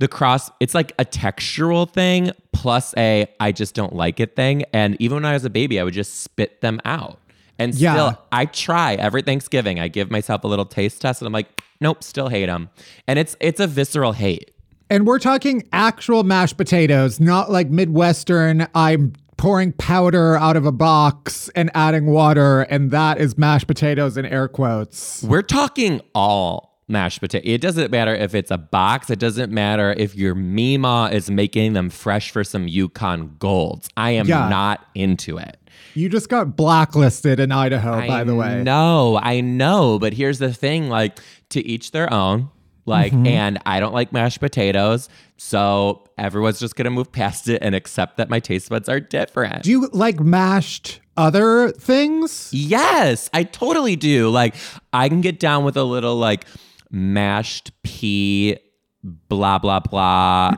[0.00, 4.64] the cross it's like a textural thing plus a i just don't like it thing.
[4.72, 7.18] And even when i was a baby i would just spit them out
[7.58, 7.92] and Yeah.
[7.94, 9.80] still I try every Thanksgiving.
[9.80, 11.48] I give myself a little taste test, and I'm like,
[11.80, 12.70] nope, still hate them.
[13.06, 14.50] And it's it's a visceral hate.
[14.90, 18.66] And we're talking actual mashed potatoes, not like Midwestern.
[18.74, 24.16] I'm pouring powder out of a box and adding water, and that is mashed potatoes
[24.16, 25.22] in air quotes.
[25.22, 27.46] We're talking all mashed potato.
[27.46, 29.10] It doesn't matter if it's a box.
[29.10, 33.88] It doesn't matter if your Mima is making them fresh for some Yukon Golds.
[33.96, 34.48] I am Yeah.
[34.48, 35.58] not into it.
[35.98, 38.62] You just got blacklisted in Idaho, by the way.
[38.62, 41.18] No, I know, but here's the thing: like
[41.50, 42.50] to each their own.
[42.86, 43.26] Like, Mm-hmm.
[43.26, 48.16] and I don't like mashed potatoes, so everyone's just gonna move past it and accept
[48.16, 49.64] that my taste buds are different.
[49.64, 52.48] Do you like mashed other things?
[52.52, 54.30] Yes, I totally do.
[54.30, 54.54] Like,
[54.92, 56.46] I can get down with a little like
[56.90, 58.56] mashed pea,
[59.02, 60.54] blah blah blah.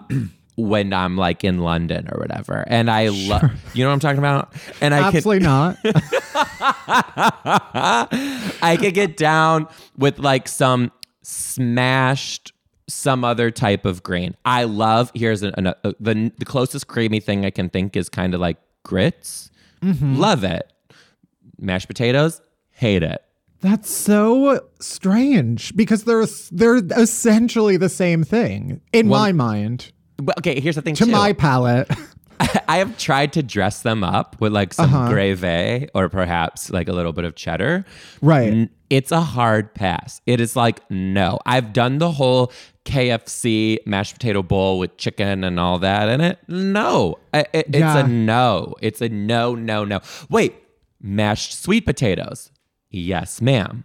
[0.61, 4.19] When I'm like in London or whatever, and I love, you know what I'm talking
[4.19, 5.77] about, and I could, Absolutely not.
[8.63, 10.93] I could get down with like some
[11.23, 12.53] smashed
[12.89, 14.37] some other type of grain.
[14.45, 18.09] I love here's an, an, uh, the the closest creamy thing I can think is
[18.09, 19.51] kind of like grits.
[19.83, 20.71] Love it.
[21.59, 22.41] Mashed potatoes,
[22.71, 23.23] hate it.
[23.63, 29.93] That's so strange because they're they're essentially the same thing in Well, my mind.
[30.21, 31.11] But okay, here's the thing To too.
[31.11, 31.89] my palate.
[32.69, 35.11] I have tried to dress them up with like some Uh-huh.
[35.11, 37.85] gravy or perhaps like a little bit of cheddar.
[38.23, 38.71] Right.
[38.89, 40.21] It's a hard pass.
[40.27, 41.39] It is like, no.
[41.45, 42.51] I've done the whole
[42.87, 46.39] KFC mashed potato bowl with chicken and all that in it.
[46.49, 47.19] No.
[47.35, 47.99] It- it's Yeah.
[48.05, 48.75] a no.
[48.81, 50.01] It's a no, no, no.
[50.29, 50.55] Wait,
[51.01, 52.51] mashed sweet potatoes.
[52.91, 53.85] Yes, ma'am.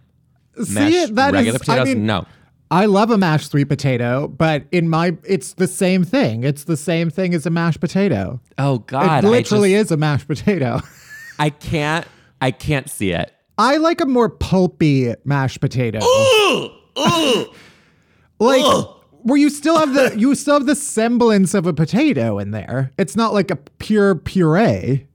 [0.62, 1.88] See, Mashed that regular is- potatoes.
[1.88, 2.24] I mean, no.
[2.70, 6.42] I love a mashed sweet potato, but in my it's the same thing.
[6.42, 8.40] It's the same thing as a mashed potato.
[8.58, 9.24] Oh God.
[9.24, 10.80] it literally I, is a mashed potato.
[11.38, 12.06] I can't.
[12.40, 13.32] I can't see it.
[13.58, 15.98] I like a more pulpy mashed potato.
[18.38, 18.86] like
[19.22, 22.92] where you still have the you still have the semblance of a potato in there.
[22.98, 25.06] It's not like a pure puree.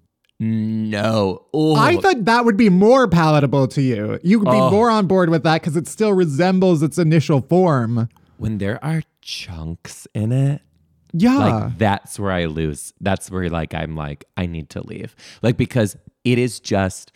[0.43, 1.45] No.
[1.55, 1.73] Ooh.
[1.75, 4.19] I thought that would be more palatable to you.
[4.23, 4.71] You would be Oh.
[4.71, 8.09] more on board with that because it still resembles its initial form.
[8.37, 10.63] when there are chunks in it,
[11.13, 11.35] Yeah.
[11.37, 12.91] like that's where I lose.
[12.99, 15.15] That's where like I'm like I need to leave.
[15.43, 17.11] Like because it is just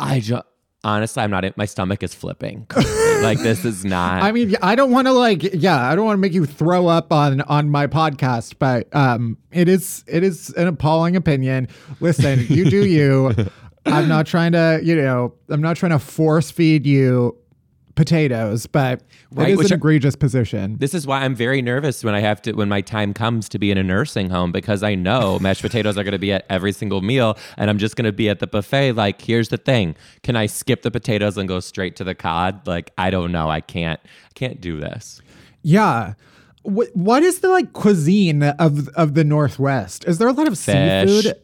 [0.00, 0.44] I just
[0.84, 2.66] honestly I'm not my stomach is flipping.
[3.22, 6.16] like this is not I mean, I don't want to like, yeah, I don't want
[6.16, 10.50] to make you throw up on on my podcast, but um, it is it is
[10.50, 11.68] an appalling opinion.
[12.00, 13.34] Listen, you do you.
[13.86, 17.36] I'm not trying to, you know, I'm not trying to force feed you
[17.98, 20.76] potatoes, but Right, it is an egregious position.
[20.78, 23.58] This is why I'm very nervous when I have to when my time comes to
[23.58, 26.46] be in a nursing home because I know mashed potatoes are going to be at
[26.48, 29.56] every single meal and I'm just going to be at the buffet like here's the
[29.58, 33.32] thing can I skip the potatoes and go straight to the cod like I don't
[33.32, 35.20] know I can't I can't do this
[35.62, 36.14] Yeah.
[36.62, 40.06] What what is the like cuisine of of the Northwest?
[40.06, 41.10] Is there a lot of Fish.
[41.10, 41.36] seafood?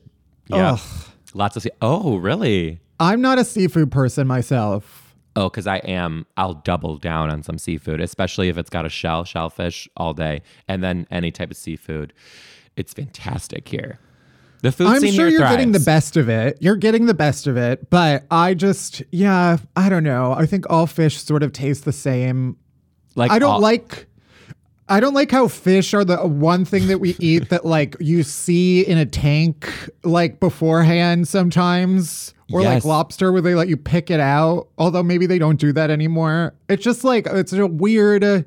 [0.48, 0.80] yeah Ugh.
[1.34, 5.03] lots of sea- oh really I'm not a seafood person myself.
[5.36, 6.26] Oh, because I am.
[6.36, 10.42] I'll double down on some seafood, especially if it's got a shell, shellfish all day,
[10.68, 12.12] and then any type of seafood.
[12.76, 13.98] It's fantastic here.
[14.62, 16.56] The food I'm sure you're getting the best of it.
[16.60, 20.32] You're getting the best of it, but I just, yeah, I don't know.
[20.32, 22.56] I think all fish sort of taste the same.
[23.14, 24.06] Like I don't all- like.
[24.88, 28.22] I don't like how fish are the one thing that we eat that like you
[28.22, 29.70] see in a tank
[30.02, 35.26] like beforehand sometimes or like lobster where they let you pick it out although maybe
[35.26, 36.54] they don't do that anymore.
[36.68, 38.42] It's just like it's a weird uh,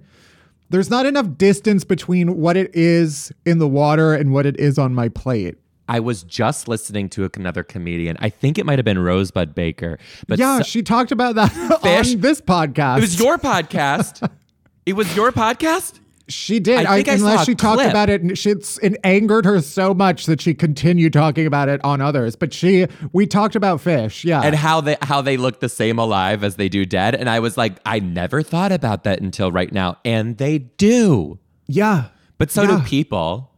[0.70, 4.78] there's not enough distance between what it is in the water and what it is
[4.78, 5.56] on my plate.
[5.90, 8.18] I was just listening to another comedian.
[8.20, 9.98] I think it might have been Rosebud Baker.
[10.28, 11.48] But yeah, so- she talked about that
[11.82, 12.14] Fish?
[12.16, 12.98] on this podcast.
[12.98, 14.30] it was your podcast.
[14.86, 16.00] it was your podcast.
[16.30, 16.86] She did.
[16.86, 17.90] I think I saw unless she talked clip.
[17.90, 21.70] about it, and she, it's, it angered her so much that she continued talking about
[21.70, 22.36] it on others.
[22.36, 24.26] But she, we talked about fish.
[24.26, 27.16] Yeah, and how they how they look the same alive as they do dead.
[27.16, 31.40] And I was like, I never thought about that until right now, and they do.
[31.68, 32.10] yeah.
[32.38, 32.78] But so Yeah.
[32.78, 33.50] do people.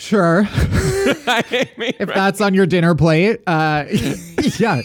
[0.00, 0.48] Sure.
[0.52, 3.40] I mean, if that's on your dinner plate.
[3.46, 3.84] Uh,
[4.58, 4.80] yeah.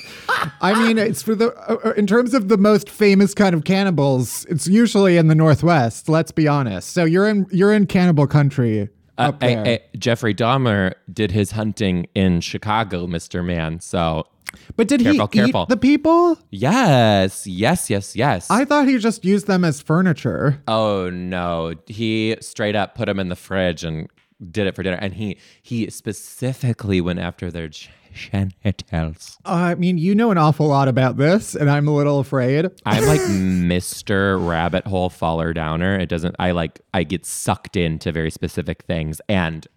[0.62, 4.46] I mean, it's for the, uh, in terms of the most famous kind of cannibals,
[4.50, 6.92] it's usually in the Northwest, let's be honest.
[6.92, 9.66] So you're in, you're in cannibal country uh, up there.
[9.66, 13.44] I- I- Jeffrey Dahmer did his hunting in Chicago, Mr.
[13.44, 13.80] Man.
[13.80, 14.28] So
[14.76, 15.64] but did careful, he careful.
[15.64, 16.38] eat the people?
[16.52, 18.50] yes, yes, yes, yes.
[18.52, 20.62] I thought he just used them as furniture.
[20.68, 24.10] oh no, he straight up put them in the fridge and
[24.52, 24.98] did it for dinner.
[25.00, 29.38] And he he specifically went after their genitals.
[29.46, 32.70] I mean, you know an awful lot about this, and I'm a little afraid.
[32.86, 34.46] I'm like Mr.
[34.48, 35.98] Rabbit Hole Faller Downer.
[36.00, 36.36] It doesn't.
[36.40, 36.82] I like.
[36.94, 39.68] I get sucked into very specific things, and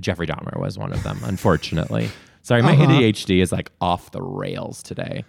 [0.00, 1.18] Jeffrey Dahmer was one of them.
[1.24, 2.08] Unfortunately,
[2.42, 2.86] sorry, my Uh-huh.
[2.86, 5.24] ADHD is like off the rails today.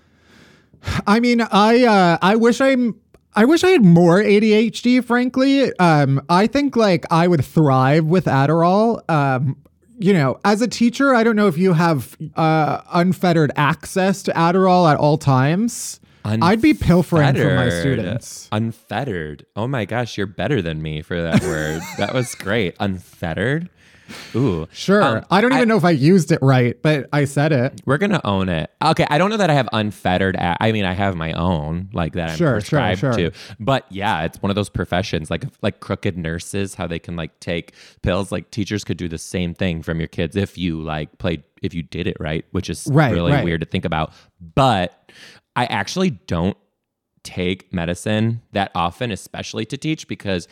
[1.08, 3.00] I mean, I uh, I wish I'm.
[3.38, 5.72] I wish I had more ADHD, frankly.
[5.78, 9.08] Um, I think like I would thrive with Adderall.
[9.12, 9.58] Um,
[10.00, 14.32] you know, as a teacher, I don't know if you have uh, unfettered access to
[14.32, 16.00] Adderall at all times.
[16.26, 18.50] I'd be pilfering from my students.
[18.52, 19.46] Unfettered.
[19.56, 21.82] Oh my gosh, you're better than me for that word.
[22.00, 22.76] that was great.
[22.80, 23.70] Unfettered.
[24.36, 24.68] Ooh.
[24.72, 25.02] Sure.
[25.04, 27.82] Um, I don't even know if I used it right, but I said it.
[27.86, 28.70] We're gonna own it.
[28.84, 30.36] Okay, I don't know that I have unfettered.
[30.36, 33.14] A- I mean, I have my own, like that I'm Sure, sure, prescribed sure.
[33.14, 33.32] to.
[33.60, 37.40] But yeah, it's one of those professions, like like crooked nurses, how they can like
[37.40, 38.32] take pills.
[38.32, 41.74] Like teachers could do the same thing from your kids if you like played, if
[41.74, 43.44] you did it right, which is Right, really right.
[43.44, 44.12] weird to think about.
[44.56, 45.12] But
[45.56, 46.56] I actually don't
[47.24, 50.48] take medicine that often, especially to teach, because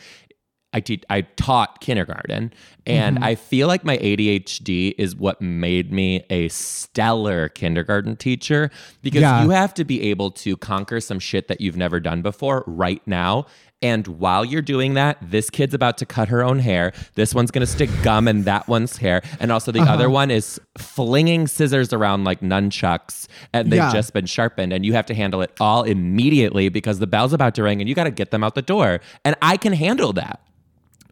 [0.76, 2.52] I teach I taught kindergarten
[2.86, 3.24] and Mm-hmm.
[3.24, 8.70] I feel like my ADHD is what made me a stellar kindergarten teacher
[9.02, 9.42] because Yeah.
[9.42, 13.00] you have to be able to conquer some shit that you've never done before right
[13.06, 13.46] now.
[13.82, 16.92] And while you're doing that, this kid's about to cut her own hair.
[17.14, 19.20] This one's going to stick gum in that one's hair.
[19.40, 19.92] And also, the Uh-huh.
[19.92, 23.92] other one is flinging scissors around like nunchucks and they've Yeah.
[23.92, 24.72] just been sharpened.
[24.72, 27.88] And you have to handle it all immediately because the bell's about to ring and
[27.88, 29.00] you got to get them out the door.
[29.24, 30.40] And I can handle that.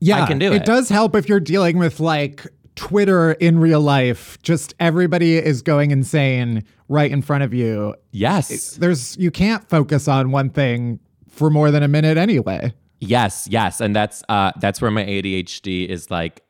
[0.06, 0.64] Yeah, I can do It it.
[0.64, 2.46] does help if you're dealing with like
[2.76, 4.36] Twitter in real life.
[4.42, 7.94] Just everybody is going insane right in front of you.
[8.12, 8.72] Yes.
[8.76, 10.98] There's you can't focus on one thing
[11.28, 12.72] for more than a minute anyway.
[13.00, 16.42] Yes, yes, and that's uh that's where my ADHD is like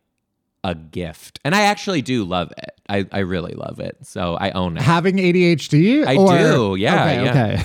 [0.63, 1.41] a gift.
[1.45, 2.71] And I actually do love it.
[2.89, 3.97] I I really love it.
[4.03, 4.83] So I own it.
[4.83, 6.07] Having ADHD?
[6.07, 6.77] I or- do.
[6.79, 7.25] Yeah, Okay.
[7.25, 7.31] yeah.
[7.31, 7.63] Okay.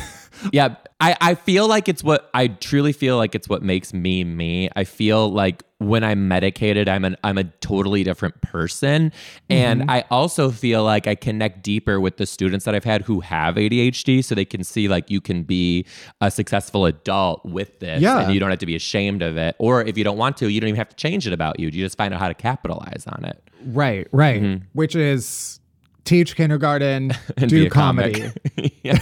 [0.52, 4.24] Yeah, I I feel like it's what I truly feel like it's what makes me
[4.24, 4.70] me.
[4.76, 9.12] I feel like when I'm medicated, I'm an I'm a totally different person,
[9.50, 9.90] and Mm-hmm.
[9.90, 13.56] I also feel like I connect deeper with the students that I've had who have
[13.56, 15.86] ADHD, so they can see like you can be
[16.20, 18.20] a successful adult with this, Yeah.
[18.20, 19.56] and you don't have to be ashamed of it.
[19.58, 21.68] Or if you don't want to, you don't even have to change it about you.
[21.68, 23.42] You just find out how to capitalize on it.
[23.66, 24.08] Right.
[24.12, 24.62] Right.
[24.74, 25.60] Which is
[26.06, 27.12] teach kindergarten.
[27.38, 28.14] And do be a comic.
[28.16, 28.80] comedy.
[28.84, 29.00] yeah.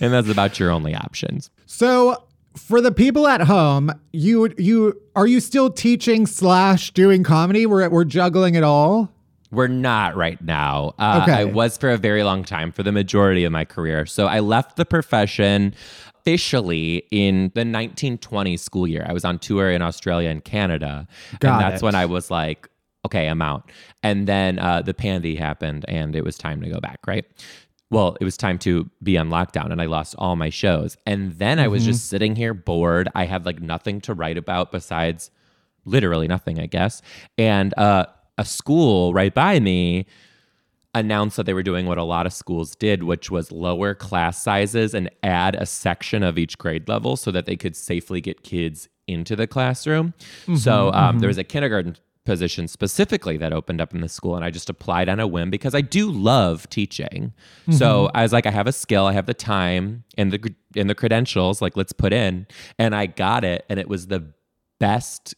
[0.00, 1.50] And that's about your only options.
[1.66, 2.24] So
[2.56, 7.66] for the people at home, you you are you still teaching slash doing comedy?
[7.66, 9.12] We're we're juggling it all.
[9.50, 10.94] We're not right now.
[10.98, 11.32] Uh, Okay.
[11.32, 14.04] I was for a very long time, for the majority of my career.
[14.04, 15.74] So I left the profession
[16.20, 19.06] officially in the 1920 school year.
[19.08, 21.06] I was on tour in Australia and Canada.
[21.40, 21.84] Got and that's it.
[21.86, 22.68] when I was like,
[23.06, 23.70] okay, I'm out.
[24.02, 27.24] And then uh, the pandy happened and it was time to go back, right?
[27.90, 30.96] Well, it was time to be on lockdown and I lost all my shows.
[31.06, 31.92] And then I was Mm-hmm.
[31.92, 33.08] just sitting here bored.
[33.14, 35.30] I had like nothing to write about besides
[35.86, 37.00] literally nothing, I guess.
[37.38, 40.04] And uh, a school right by me
[40.94, 44.42] announced that they were doing what a lot of schools did, which was lower class
[44.42, 48.42] sizes and add a section of each grade level so that they could safely get
[48.42, 50.12] kids into the classroom.
[50.56, 54.44] so um, there was a kindergarten position specifically that opened up in the school and
[54.44, 57.32] I just applied on a whim because I do love teaching.
[57.70, 58.16] So mm-hmm.
[58.16, 60.94] I was like I have a skill, I have the time and the and the
[60.94, 62.46] credentials like let's put in
[62.78, 64.32] and I got it and it was the
[64.78, 65.34] best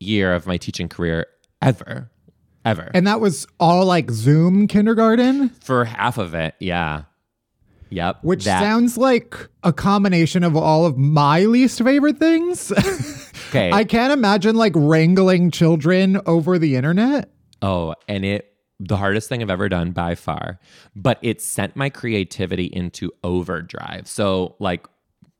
[0.00, 1.26] year of my teaching career
[1.62, 2.10] ever.
[2.64, 2.90] Ever.
[2.94, 7.02] And that was all like Zoom kindergarten, For half of it, yeah.
[7.94, 8.18] Yep.
[8.22, 12.72] which that- sounds like a combination of all of my least favorite things.
[13.48, 13.70] okay.
[13.72, 17.30] I can't imagine like wrangling children over the internet.
[17.62, 20.58] oh, and it the hardest thing I've ever done by far,
[20.96, 24.08] but it sent my creativity into overdrive.
[24.08, 24.86] So like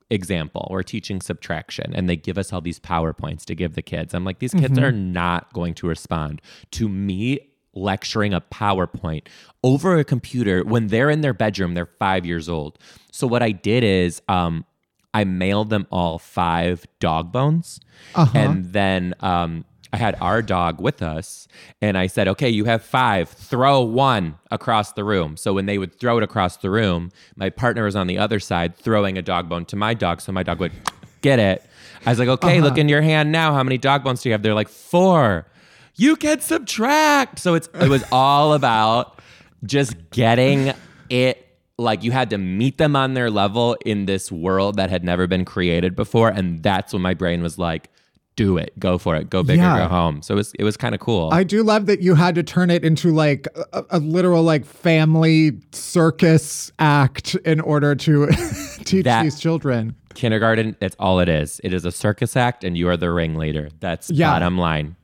[0.09, 4.13] example, we're teaching subtraction and they give us all these PowerPoints to give the kids.
[4.13, 4.85] I'm like, these kids mm-hmm.
[4.85, 6.41] are not going to respond
[6.71, 7.39] to me
[7.75, 9.27] lecturing a PowerPoint
[9.63, 12.79] over a computer when they're in their bedroom, they're five years old.
[13.11, 14.65] So what I did is um
[15.13, 17.79] I mailed them all five dog bones
[18.15, 18.37] Uh-huh.
[18.37, 21.47] and then um I had our dog with us,
[21.81, 23.29] and I said, "Okay, you have five.
[23.29, 27.49] Throw one across the room." So when they would throw it across the room, my
[27.49, 30.43] partner was on the other side throwing a dog bone to my dog, so my
[30.43, 30.73] dog would
[31.21, 31.63] get it.
[32.05, 33.53] I was like, "Okay, look in your hand now.
[33.53, 35.47] How many dog bones do you have?" They're like, four.
[35.95, 37.39] You can subtract.
[37.39, 39.19] So it's it was all about
[39.65, 40.73] just getting
[41.09, 41.41] it
[41.77, 45.27] like you had to meet them on their level in this world that had never
[45.27, 47.89] been created before and that's when my brain was like
[48.37, 49.75] do it go for it go big Yeah.
[49.75, 52.01] or go home so it was it was kind of cool I do love that
[52.01, 57.59] you had to turn it into like a, a literal like family circus act in
[57.61, 58.27] order to
[58.85, 59.95] teach That- these children.
[60.13, 63.69] kindergarten it's all it is it is a circus act and you are the ringleader
[63.79, 64.31] that's Yeah.
[64.31, 64.95] bottom line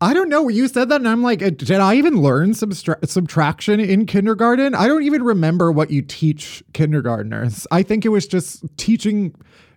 [0.00, 0.48] I don't know.
[0.48, 4.74] You said that, and I'm like, did I even learn subtraction in kindergarten?
[4.74, 7.66] I don't even remember what you teach kindergartners.
[7.70, 9.34] I think it was just teaching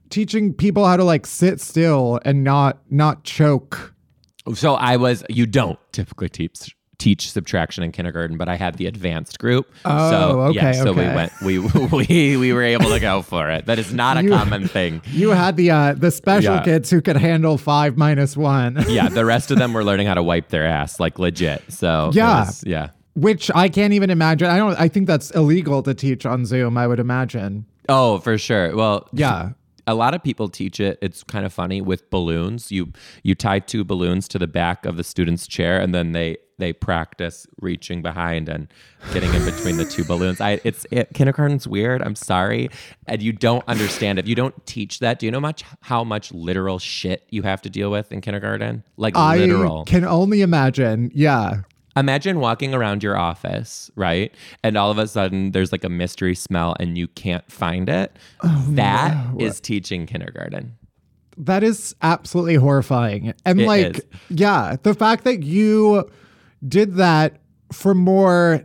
[0.09, 3.95] teaching people how to like sit still and not not choke.
[4.53, 8.85] so i was you don't typically teach teach subtraction in kindergarten but i had the
[8.93, 11.59] advanced group Oh, so yeah okay, so we went we
[11.99, 15.01] we we were able to go for it that is not a You- common thing
[15.11, 16.63] You had the uh, the special Yeah.
[16.63, 18.71] kids who could handle five minus one.
[18.87, 21.61] yeah, the rest of them were learning how to wipe their ass, like legit.
[21.69, 22.45] So Yeah.
[22.45, 22.89] was- yeah.
[23.15, 24.47] Which I can't even imagine.
[24.49, 24.79] I don't.
[24.79, 26.77] I think that's illegal to teach on Zoom.
[26.77, 27.65] I would imagine.
[27.89, 28.75] Oh, for sure.
[28.75, 29.49] Well, Yeah.
[29.85, 30.97] A lot of people teach it.
[31.01, 32.71] It's kind of funny with balloons.
[32.71, 36.37] You you tie two balloons to the back of the student's chair, and then they
[36.59, 38.67] they practice reaching behind and
[39.11, 40.39] getting in between the two balloons.
[40.39, 42.01] I it's it, kindergarten's weird.
[42.01, 42.69] I'm sorry,
[43.07, 45.19] and you don't understand if you don't teach that.
[45.19, 48.83] Do you know much how much literal shit you have to deal with in kindergarten?
[48.97, 49.83] Like I literal.
[49.85, 51.11] can only imagine.
[51.13, 51.61] Yeah.
[51.95, 54.33] Imagine walking around your office, right?
[54.63, 58.15] And all of a sudden there's like a mystery smell and you can't find it.
[58.69, 60.75] That is teaching kindergarten.
[61.37, 63.33] That is absolutely horrifying.
[63.45, 64.03] And It like, is.
[64.29, 66.09] yeah, the fact that you
[66.67, 67.41] did that
[67.71, 68.63] for more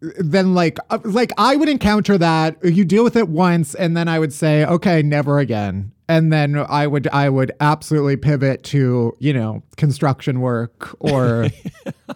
[0.00, 2.56] than like, uh, like I would encounter that.
[2.64, 5.92] You deal with it once, and then I would say, okay, never again.
[6.12, 11.48] And then I would, I would absolutely pivot to, you know, construction work or,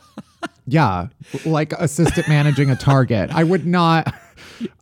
[0.66, 1.06] yeah,
[1.46, 3.30] like assistant managing a target.
[3.34, 4.14] I would not.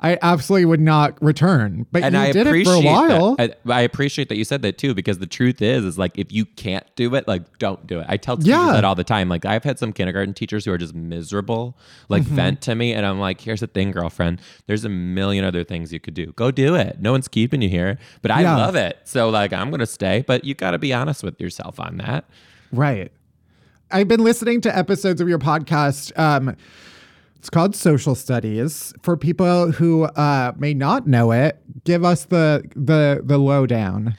[0.01, 1.87] I absolutely would not return.
[1.91, 3.37] But And you I did it for a while.
[3.39, 6.31] I, I appreciate that you said that too, because the truth is, is like if
[6.33, 8.07] you can't do it, like don't do it.
[8.09, 8.73] I tell teachers Yeah.
[8.73, 9.29] that all the time.
[9.29, 11.77] Like I've had some kindergarten teachers who are just miserable,
[12.09, 12.35] like Mm-hmm.
[12.37, 14.41] vent to me, and I'm like, here's the thing, girlfriend.
[14.67, 16.33] There's a million other things you could do.
[16.33, 17.01] Go do it.
[17.01, 18.57] No one's keeping you here, but I Yeah.
[18.57, 18.99] love it.
[19.05, 22.25] So like I'm gonna stay, but you got to be honest with yourself on that.
[22.73, 23.13] Right.
[23.91, 26.17] I've been listening to episodes of your podcast.
[26.19, 26.57] Um,
[27.45, 28.95] it's called Social Studies.
[29.03, 34.17] For people who uh, may not know it, give us the the the lowdown.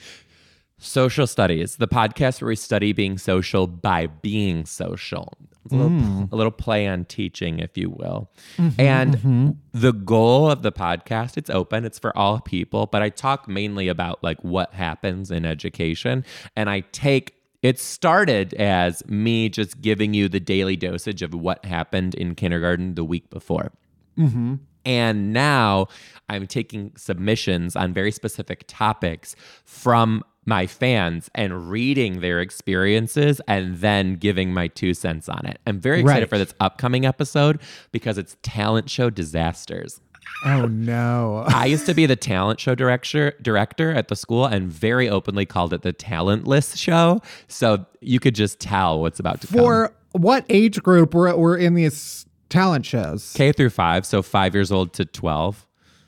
[0.77, 5.33] Social Studies, the podcast where we study being social by being social.
[5.71, 6.23] A, little, hmm.
[6.31, 8.29] a little play on teaching, if you will.
[8.57, 9.49] Mm-hmm, and mm-hmm.
[9.73, 13.87] the goal of the podcast, it's open, it's for all people, but I talk mainly
[13.87, 16.23] about like what happens in education.
[16.55, 17.33] And I take
[17.65, 22.93] it started as me just giving you the daily dosage of what happened in kindergarten
[22.93, 23.71] the week before.
[24.19, 24.55] Mm-hmm.
[24.85, 25.87] And now
[26.29, 33.77] I'm taking submissions on very specific topics from my fans and reading their experiences and
[33.77, 35.57] then giving my two cents on it.
[35.65, 36.29] I'm very excited Right.
[36.29, 37.59] for this upcoming episode
[37.91, 40.01] because it's talent show disasters.
[40.45, 41.43] Oh no.
[41.47, 45.45] I used to be the talent show director director at the school and very openly
[45.45, 47.21] called it the talentless show.
[47.47, 49.57] So you could just tell what's about to come.
[49.57, 53.33] For what age group were, were in these talent shows?
[53.33, 55.65] K through 5, so 5 years old to 12.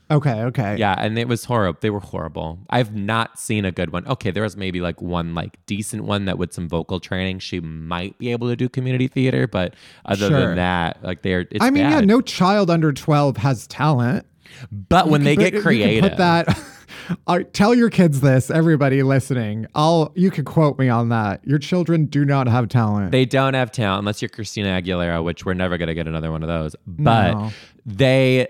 [0.09, 0.77] Okay, okay.
[0.77, 1.77] Yeah, and it was horrible.
[1.81, 2.59] They were horrible.
[2.69, 4.07] I've not seen a good one.
[4.07, 7.59] Okay, there was maybe like one like decent one that with some vocal training, she
[7.59, 9.73] might be able to do community theater, but
[10.05, 10.39] other Sure.
[10.39, 14.25] than that, like they're it's I mean, yeah, no child under 12 has talent.
[14.71, 16.57] But when they get creative, put that.
[17.53, 19.65] Tell your kids this, everybody listening.
[19.75, 21.45] I'll you can quote me on that.
[21.45, 23.11] Your children do not have talent.
[23.11, 26.31] They don't have talent unless you're Christina Aguilera, which we're never going to get another
[26.31, 26.75] one of those.
[26.85, 27.51] But No.
[27.85, 28.47] they,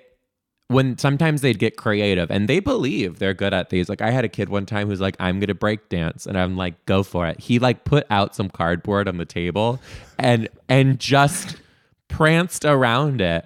[0.70, 3.88] when sometimes they'd get creative and they believe they're good at these.
[3.88, 6.26] Like I had a kid one time who's like, I'm going to break dance.
[6.26, 7.40] And I'm like, go for it.
[7.40, 9.80] He like put out some cardboard on the table
[10.20, 11.56] and, and just
[12.10, 13.46] pranced around it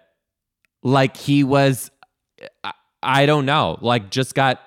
[0.81, 1.91] like he was,
[2.63, 4.59] I, I don't know, like just got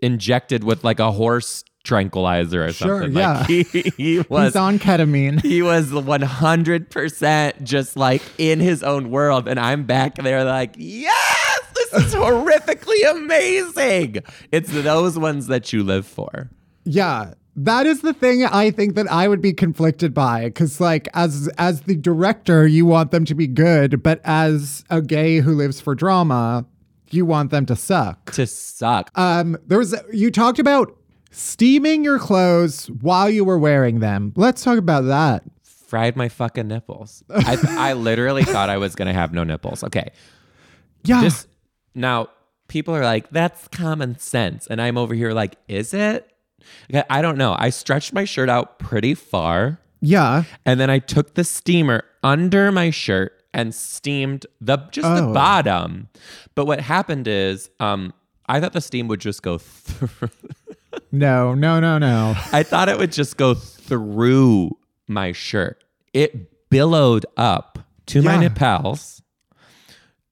[0.00, 3.16] injected with like a horse tranquilizer or Sure, something.
[3.16, 3.38] yeah.
[3.38, 3.62] Like he,
[3.96, 5.40] he was He's on ketamine.
[5.40, 9.48] he was 100% just like in his own world.
[9.48, 10.74] And I'm back there like,
[11.56, 14.18] yes, this is horrifically amazing.
[14.52, 16.50] It's those ones that you live for.
[16.84, 17.34] Yeah.
[17.58, 21.48] That is the thing I think that I would be conflicted by cuz like as
[21.56, 25.80] as the director you want them to be good, but as a gay who lives
[25.80, 26.66] for drama,
[27.10, 28.32] you want them to suck.
[28.32, 29.10] To suck.
[29.18, 30.94] Um there was you talked about
[31.30, 34.34] steaming your clothes while you were wearing them.
[34.36, 35.42] Let's talk about that.
[35.62, 37.24] Fried my fucking nipples.
[37.30, 39.82] I, I literally thought I was gonna have no nipples.
[39.82, 40.10] Okay.
[41.08, 41.20] Yeah.
[41.22, 41.46] This
[41.94, 42.28] now
[42.68, 44.66] people are like, that's common sense.
[44.66, 46.30] And I'm over here like, is it?
[47.10, 47.54] I don't know.
[47.58, 49.78] I stretched my shirt out pretty far.
[50.00, 50.42] yeah.
[50.64, 55.32] And then I took the steamer under my shirt and steamed the just the Oh.
[55.32, 56.08] bottom.
[56.56, 58.12] But what happened is, um,
[58.48, 60.30] I thought the steam would just go through.
[61.12, 62.34] No, no, no, no.
[62.52, 64.70] I thought it would just go through
[65.06, 65.84] my shirt.
[66.14, 68.40] It billowed up to my Yeah.
[68.48, 69.22] nipples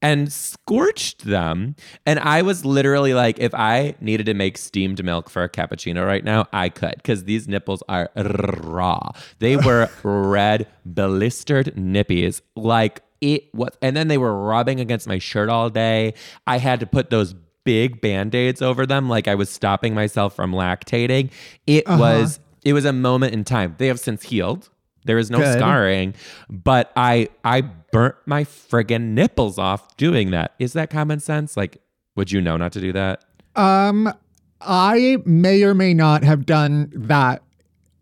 [0.05, 1.75] and scorched them.
[2.05, 6.07] And I was literally like, if I needed to make steamed milk for a cappuccino
[6.07, 9.13] right now, I could because these nipples are raw.
[9.39, 12.43] They were red, blistered nippies.
[12.55, 16.13] Like it was, and then they were rubbing against my shirt all day.
[16.47, 17.35] I had to put those
[17.65, 21.31] big band-aids over them like I was stopping myself from lactating.
[21.67, 21.99] It uh-huh.
[21.99, 23.75] was it was a moment in time.
[23.79, 24.69] They have since healed.
[25.07, 25.55] There is no Good.
[25.55, 26.15] scarring,
[26.51, 30.53] but I I burnt my friggin' nipples off doing that.
[30.59, 31.57] Is that common sense?
[31.57, 31.81] Like,
[32.17, 33.25] would you know not to do that?
[33.55, 34.13] Um,
[34.61, 37.43] I may or may not have done that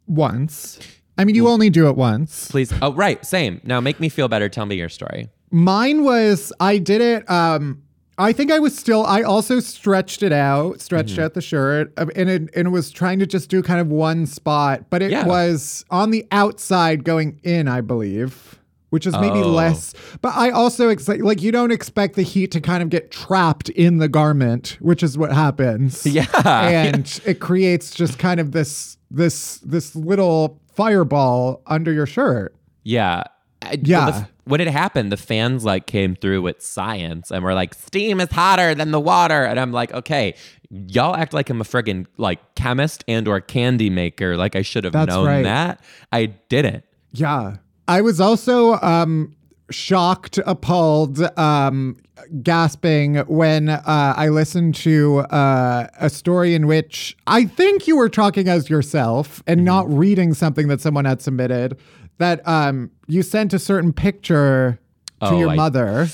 [0.07, 0.79] once.
[1.19, 2.49] I mean, you only do it once.
[2.51, 2.73] Please.
[2.81, 3.23] Oh, right.
[3.25, 3.61] Same.
[3.65, 4.49] Now make me feel better.
[4.49, 5.29] Tell me your story.
[5.51, 7.29] Mine was I did it.
[7.31, 7.83] Um,
[8.17, 9.05] I think I was still.
[9.05, 11.23] I also stretched it out, stretched Mm-hmm.
[11.23, 13.89] out the shirt, um, and it and it was trying to just do kind of
[13.89, 15.27] one spot, but it Yeah.
[15.27, 18.59] was on the outside going in, I believe.
[18.93, 19.49] Which is maybe Oh.
[19.49, 23.11] less, but I also ex- like you don't expect the heat to kind of get
[23.11, 26.05] trapped in the garment, which is what happens.
[26.07, 26.27] Yeah.
[26.45, 32.55] and it creates just kind of this this this little fireball under your shirt.
[32.85, 33.23] Yeah.
[33.63, 34.11] I- Yeah.
[34.11, 38.21] the when it happened, the fans like came through with science and were like, steam
[38.21, 39.45] is hotter than the water.
[39.45, 40.35] And I'm like, okay,
[40.69, 44.37] y'all act like I'm a friggin' like chemist and or candy maker.
[44.37, 45.45] Like I should have known right.
[45.45, 45.81] that.
[46.13, 46.85] I didn't.
[47.13, 47.57] Yeah.
[47.89, 49.35] I was also um
[49.71, 51.97] shocked, appalled, um
[52.43, 58.09] gasping when uh I listened to uh a story in which I think you were
[58.09, 59.97] talking as yourself and not Mm-hmm.
[59.97, 61.79] reading something that someone had submitted
[62.19, 64.79] that um you sent a certain picture
[65.21, 66.09] to Oh, your I- mother.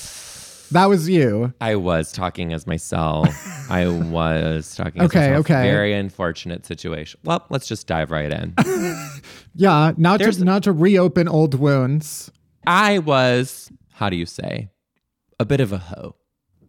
[0.71, 1.51] That was you.
[1.61, 3.27] I was talking as myself.
[3.69, 5.45] I was talking Okay, myself.
[5.45, 5.61] okay.
[5.63, 7.19] Very unfortunate situation.
[7.23, 8.55] Well, let's just dive right in.
[9.55, 12.31] Yeah, not There's- to not to reopen old wounds.
[12.65, 14.69] I was, how do you say,
[15.39, 16.15] a bit of a hoe.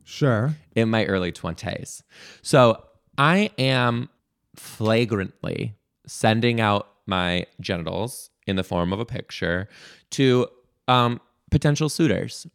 [0.03, 0.57] Sure.
[0.74, 2.03] in my early 20s.
[2.42, 2.82] So
[3.16, 4.09] I am
[4.57, 5.76] flagrantly
[6.07, 9.68] sending out my genitals in the form of a picture
[10.12, 10.48] to
[10.88, 11.20] um,
[11.53, 12.46] potential suitors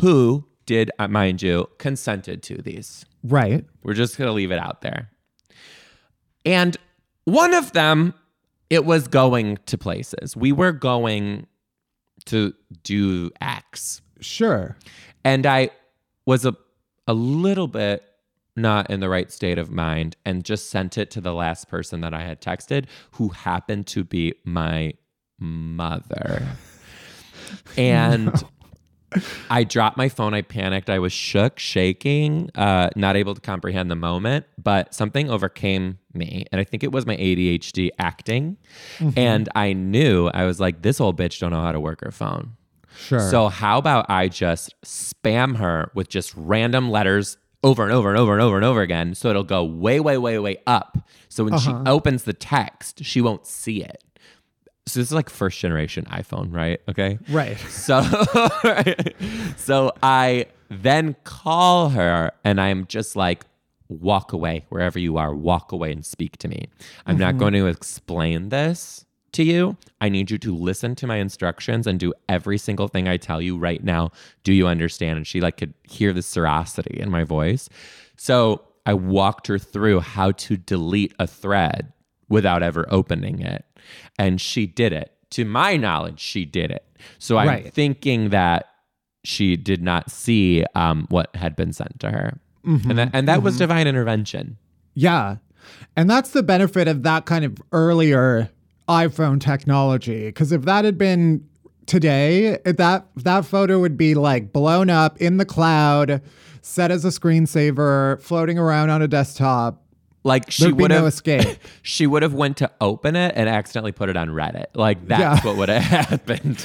[0.00, 3.06] who did, uh, mind you, consented to these.
[3.24, 3.64] Right.
[3.82, 5.10] We're just going to leave it out there.
[6.44, 6.76] And
[7.24, 8.12] one of them,
[8.68, 10.36] it was going to places.
[10.36, 11.46] We were going
[12.26, 12.52] to
[12.82, 14.02] do X.
[14.20, 14.76] Sure.
[15.24, 15.70] And I
[16.26, 16.54] was a,
[17.06, 18.04] a little bit
[18.54, 22.02] not in the right state of mind and just sent it to the last person
[22.02, 24.92] that I had texted, who happened to be my
[25.38, 26.46] mother.
[27.78, 28.34] And
[29.50, 30.34] I dropped my phone.
[30.34, 30.90] I panicked.
[30.90, 36.44] I was shook, shaking, uh, not able to comprehend the moment, but something overcame me.
[36.52, 38.58] And I think it was my ADHD acting.
[39.16, 42.10] And I knew, I was like, this old bitch don't know how to work her
[42.10, 42.56] phone.
[42.96, 43.20] Sure.
[43.30, 48.18] So how about I just spam her with just random letters over and over and
[48.18, 50.98] over and over and over again so it'll go way way way way up.
[51.28, 54.02] So when she opens the text, she won't see it.
[54.88, 56.80] So this is like first generation iPhone, right?
[56.88, 57.18] Okay.
[57.28, 57.58] Right.
[57.58, 58.02] So
[59.56, 63.44] so I then call her and I'm just like
[63.88, 66.68] walk away wherever you are, walk away and speak to me.
[67.06, 67.38] I'm not mm-hmm.
[67.38, 69.76] going to explain this to you.
[70.00, 73.40] I need you to listen to my instructions and do every single thing I tell
[73.40, 74.10] you right now.
[74.44, 75.16] Do you understand?
[75.16, 77.68] And she like could hear the serosity in my voice.
[78.16, 81.92] So I walked her through how to delete a thread
[82.28, 83.64] without ever opening it.
[84.18, 85.12] And she did it.
[85.30, 86.84] To my knowledge, she did it.
[87.18, 87.72] So I'm Right.
[87.74, 88.66] thinking that
[89.24, 92.38] she did not see um, what had been sent to her.
[92.64, 94.58] And that, and that was divine intervention.
[94.94, 95.36] Yeah.
[95.96, 98.50] And that's the benefit of that kind of earlier
[98.88, 100.26] iPhone technology.
[100.26, 101.46] Because if that had been
[101.86, 106.20] today, that that photo would be like blown up in the cloud,
[106.60, 109.82] set as a screensaver, floating around on a desktop.
[110.24, 111.58] Like she would no have escape.
[111.82, 114.66] she would have went to open it and accidentally put it on Reddit.
[114.74, 115.48] Like that's Yeah.
[115.48, 116.64] what would have happened.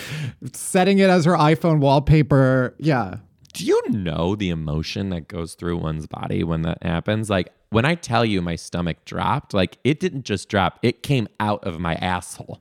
[0.53, 2.75] Setting it as her iPhone wallpaper.
[2.79, 3.17] Yeah.
[3.53, 7.29] Do you know the emotion that goes through one's body when that happens?
[7.29, 11.27] Like when I tell you my stomach dropped, like it didn't just drop, it came
[11.39, 12.59] out of my asshole.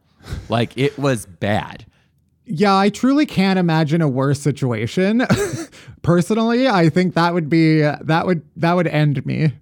[0.50, 1.86] Like it was bad.
[2.44, 5.22] Yeah, I truly can't imagine a worse situation.
[6.02, 9.52] Personally, I think that would be that would that would end me.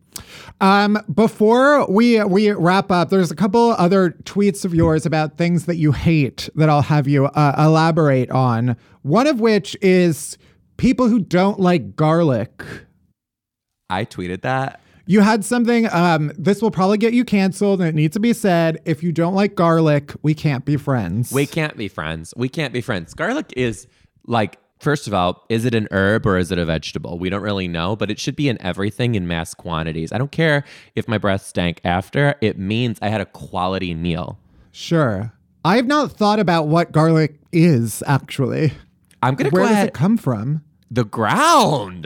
[0.60, 5.66] Um, before we we wrap up, there's a couple other tweets of yours about things
[5.66, 8.76] that you hate that I'll have you uh, elaborate on.
[9.02, 10.36] One of which is
[10.76, 12.62] people who don't like garlic.
[13.88, 14.80] I tweeted that.
[15.06, 15.92] You had something.
[15.92, 18.78] Um, this will probably get you canceled, and it needs to be said.
[18.84, 21.32] If you don't like garlic, we can't be friends.
[21.32, 22.32] We can't be friends.
[22.36, 23.12] We can't be friends.
[23.14, 23.88] Garlic is
[24.24, 27.18] like, first of all, is it an herb or is it a vegetable?
[27.18, 30.10] We don't really know, but it should be in everything in mass quantities.
[30.12, 30.64] I don't care
[30.96, 34.38] if my breath stank after, it means I had a quality meal.
[34.72, 35.32] Sure.
[35.64, 38.72] I have not thought about what garlic is actually.
[39.22, 39.88] I'm going to Where go does ahead.
[39.88, 40.62] it come from?
[40.90, 42.04] the ground.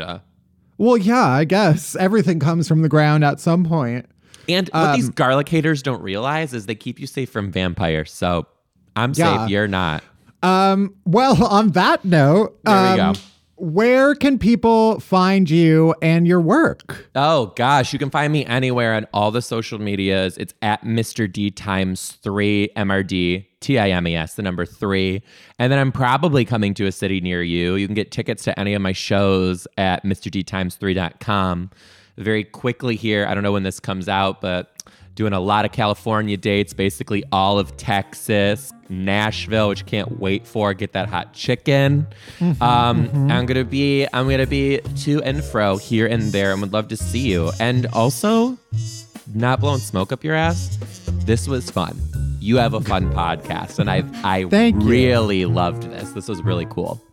[0.77, 4.07] Well, yeah, I guess everything comes from the ground at some point.
[4.49, 8.13] And what these Um, garlic haters don't realize is they keep you safe from vampires.
[8.13, 8.47] So
[8.97, 9.39] I'm Yeah.
[9.45, 9.51] safe.
[9.51, 10.03] You're not.
[10.45, 13.21] Um, well, on that note, There we um, go.
[13.57, 17.09] where can people find you and your work?
[17.15, 20.37] Oh gosh, you can find me anywhere on all the social medias.
[20.39, 21.31] It's at Mr.
[21.33, 25.23] D times three MRD T I M E S, the number three.
[25.59, 27.77] And then I'm probably coming to a city near you.
[27.77, 31.71] You can get tickets to any of my shows at MrD times three.com.
[32.19, 34.83] Very quickly here, I don't know when this comes out, but
[35.15, 40.75] doing a lot of California dates, basically all of Texas, Nashville, which can't wait for.
[40.75, 42.07] Get that hot chicken.
[42.61, 46.73] um, I'm gonna be I'm gonna be to and fro here and there, and would
[46.73, 47.51] love to see you.
[47.61, 48.59] And also,
[49.35, 50.79] not blowing smoke up your ass.
[51.25, 51.99] This was fun.
[52.41, 54.89] You have a fun podcast, and I I Thank you.
[54.89, 56.11] really loved this.
[56.13, 57.04] This was really cool.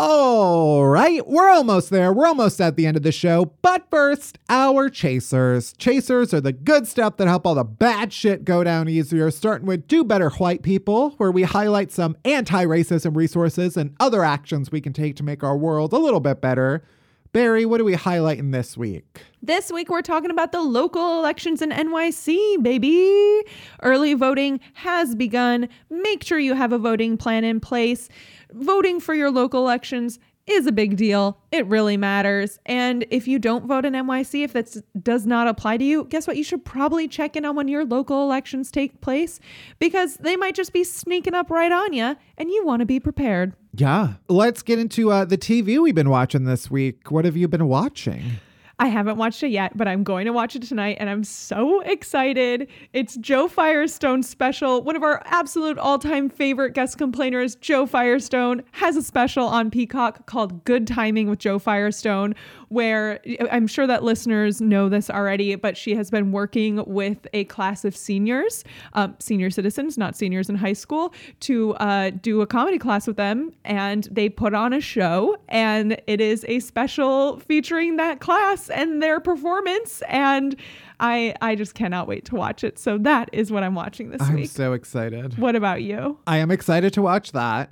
[0.00, 2.12] All right, we're almost there.
[2.12, 3.46] We're almost at the end of the show.
[3.62, 5.72] But first, our chasers.
[5.72, 9.66] Chasers are the good stuff that help all the bad shit go down easier, starting
[9.66, 14.70] with Do Better White People, where we highlight some anti racism resources and other actions
[14.70, 16.84] we can take to make our world a little bit better.
[17.32, 19.20] Barry, what are we highlighting this week?
[19.42, 23.42] This week, we're talking about the local elections in NYC, baby.
[23.82, 25.68] Early voting has begun.
[25.90, 28.08] Make sure you have a voting plan in place.
[28.52, 30.18] Voting for your local elections
[30.48, 31.38] is a big deal.
[31.52, 32.58] It really matters.
[32.66, 36.26] And if you don't vote in NYC, if that does not apply to you, guess
[36.26, 36.36] what?
[36.36, 39.40] You should probably check in on when your local elections take place
[39.78, 42.98] because they might just be sneaking up right on you and you want to be
[42.98, 43.54] prepared.
[43.74, 44.14] Yeah.
[44.28, 47.10] Let's get into uh, the TV we've been watching this week.
[47.10, 48.38] What have you been watching?
[48.80, 51.80] I haven't watched it yet, but I'm going to watch it tonight and I'm so
[51.80, 52.68] excited.
[52.92, 54.82] It's Jo Firestone special.
[54.82, 59.72] One of our absolute all time favorite guest complainers, Jo Firestone, has a special on
[59.72, 62.36] Peacock called Good Timing with Jo Firestone,
[62.68, 67.44] where I'm sure that listeners know this already, but she has been working with a
[67.44, 72.46] class of seniors, um, senior citizens, not seniors in high school, to uh, do a
[72.46, 73.52] comedy class with them.
[73.64, 79.02] And they put on a show, and it is a special featuring that class and
[79.02, 80.02] their performance.
[80.08, 80.56] And
[81.00, 82.78] I, I just cannot wait to watch it.
[82.78, 84.50] So that is what I'm watching this I'm week.
[84.50, 85.38] so excited.
[85.38, 86.18] what about you?
[86.26, 87.70] I am excited to watch that.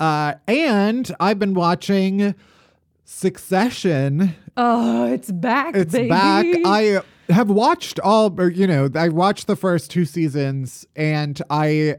[0.00, 2.34] Uh, and I've been watching
[3.10, 4.36] Succession.
[4.54, 5.74] Oh, it's back.
[5.74, 6.10] It's baby.
[6.10, 6.44] back.
[6.66, 7.00] I
[7.30, 11.96] have watched all, or, you know, I watched the first two seasons and I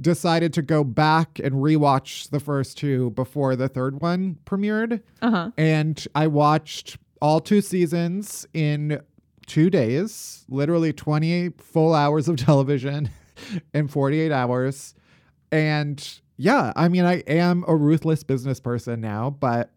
[0.00, 5.02] decided to go back and rewatch the first two before the third one premiered.
[5.20, 5.50] Uh-huh.
[5.58, 9.02] And I watched all two seasons in
[9.46, 13.10] two days, literally 28 full hours of television
[13.74, 14.94] in 48 hours.
[15.50, 19.72] And yeah, I mean, I am a ruthless business person now, but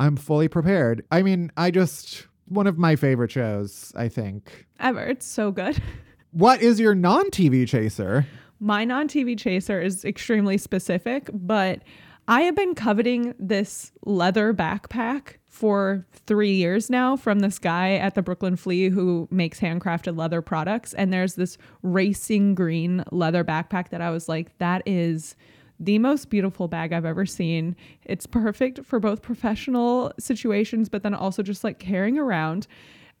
[0.00, 1.04] I'm fully prepared.
[1.10, 4.66] I mean, I just, one of my favorite shows, I think.
[4.80, 5.04] Ever.
[5.04, 5.82] It's so good.
[6.32, 8.26] What is your non TV chaser?
[8.60, 11.80] My non TV chaser is extremely specific, but
[12.28, 18.14] I have been coveting this leather backpack for three years now from this guy at
[18.14, 20.92] the Brooklyn Flea who makes handcrafted leather products.
[20.92, 25.34] And there's this racing green leather backpack that I was like, that is
[25.80, 27.76] the most beautiful bag I've ever seen.
[28.04, 32.66] It's perfect for both professional situations, but then also just like carrying around.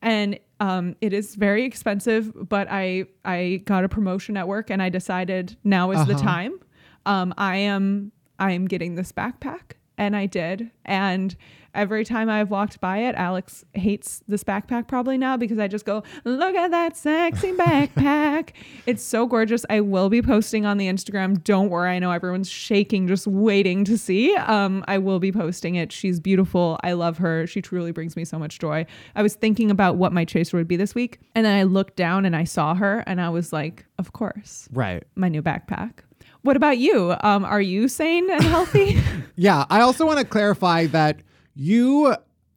[0.02, 4.82] And um, it is very expensive, but I I got a promotion at work, and
[4.82, 6.22] I decided now is the Uh-huh.
[6.22, 6.52] time.
[7.06, 10.70] Um, I am I am getting this backpack, and I did.
[10.84, 11.36] And
[11.74, 15.84] every time I've walked by it, Alex hates this backpack probably now because I just
[15.84, 18.50] go, look at that sexy backpack.
[18.86, 19.66] it's so gorgeous.
[19.68, 21.44] I will be posting on the Instagram.
[21.44, 21.90] Don't worry.
[21.90, 24.34] I know everyone's shaking, just waiting to see.
[24.36, 25.92] Um, I will be posting it.
[25.92, 26.80] She's beautiful.
[26.82, 27.46] I love her.
[27.46, 28.86] She truly brings me so much joy.
[29.14, 31.20] I was thinking about what my chaser would be this week.
[31.34, 34.68] And then I looked down and I saw her and I was like, of course,
[34.72, 35.04] Right.
[35.16, 35.98] my new backpack.
[36.42, 37.14] What about you?
[37.20, 38.98] Um, are you sane and healthy?
[39.40, 41.20] Yeah, I also want to clarify that
[41.54, 42.12] you,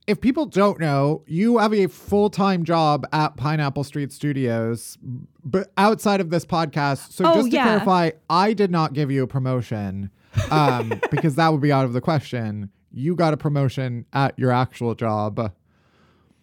[0.07, 4.97] if people don't know, you have a full time job at Pineapple Street Studios,
[5.45, 7.11] but outside of this podcast.
[7.11, 7.63] So Oh, just to yeah.
[7.65, 10.09] clarify, I did not give you a promotion
[10.49, 12.71] um, because that would be out of the question.
[12.91, 15.53] You got a promotion at your actual job.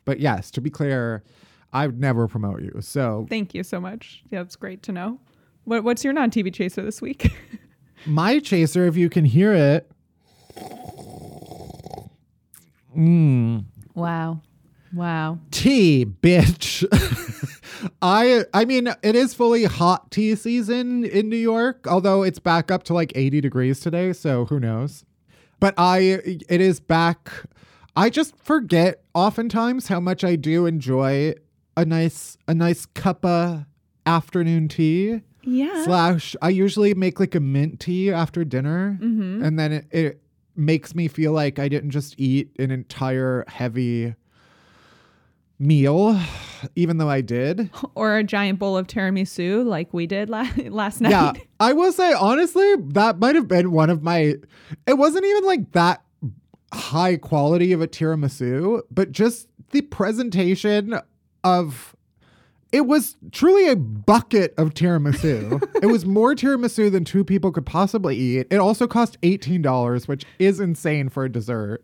[0.04, 1.24] But yes, to be clear,
[1.72, 2.76] I would never promote you.
[2.80, 4.22] So Thank you so much.
[4.30, 5.18] Yeah, it's great to know.
[5.68, 7.30] What, what's your non TV chaser this week?
[8.06, 9.90] my chaser, if you can hear it,
[12.96, 14.40] mm, wow.
[14.94, 15.38] Wow.
[15.50, 16.86] tea, bitch.
[18.02, 22.70] I I mean, it is fully hot tea season in New York, although it's back
[22.70, 25.04] up to like 80 degrees today, so who knows.
[25.60, 25.98] But I
[26.48, 27.30] it is back.
[27.94, 31.34] I just forget oftentimes how much I do enjoy
[31.76, 33.66] a nice a nice cup of
[34.06, 35.20] afternoon tea.
[35.48, 35.84] Yeah.
[35.84, 39.44] Slash I usually make like a mint tea after dinner Mhm.
[39.44, 40.22] and then it, it
[40.56, 44.14] makes me feel like I didn't just eat an entire heavy
[45.58, 46.20] meal,
[46.76, 47.70] even though I did.
[47.94, 51.10] Or a giant bowl of tiramisu like we did la- last night.
[51.10, 54.34] Yeah, I will say honestly, that might have been one of my.
[54.86, 56.02] It wasn't even like that
[56.72, 60.98] high quality of a tiramisu, but just the presentation
[61.44, 61.94] of.
[62.70, 65.62] It was truly a bucket of tiramisu.
[65.82, 68.46] it was more tiramisu than two people could possibly eat.
[68.50, 71.82] It also cost eighteen dollars, which is insane for a dessert.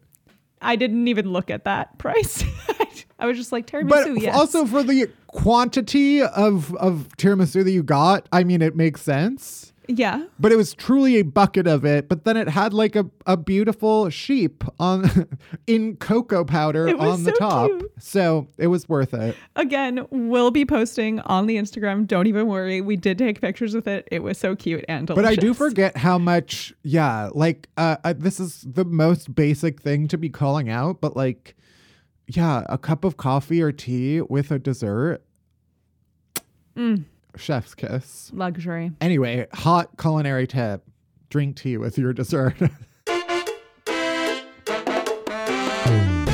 [0.60, 2.42] I didn't even look at that price.
[3.18, 4.34] I was just like tiramisu, But yes.
[4.36, 9.72] also for the quantity of of tiramisu that you got, I mean, it makes sense.
[9.88, 10.24] Yeah.
[10.38, 12.08] But it was truly a bucket of it.
[12.08, 15.28] But then it had like a, a beautiful sheep on
[15.66, 17.70] in cocoa powder on the so top.
[17.70, 17.92] cute.
[17.98, 19.36] So it was worth it.
[19.56, 22.06] Again, we'll be posting on the Instagram.
[22.06, 22.80] Don't even worry.
[22.80, 24.08] We did take pictures with it.
[24.10, 25.22] It was so cute and delicious.
[25.22, 26.72] But I do forget how much.
[26.82, 31.00] Yeah, like uh, uh, this is the most basic thing to be calling out.
[31.00, 31.54] But like,
[32.26, 35.22] yeah, a cup of coffee or tea with a dessert.
[36.76, 37.04] Mm,
[37.36, 38.30] Chef's kiss.
[38.32, 38.92] luxury.
[39.00, 40.82] Anyway, hot culinary tip:
[41.30, 42.54] drink tea with your dessert.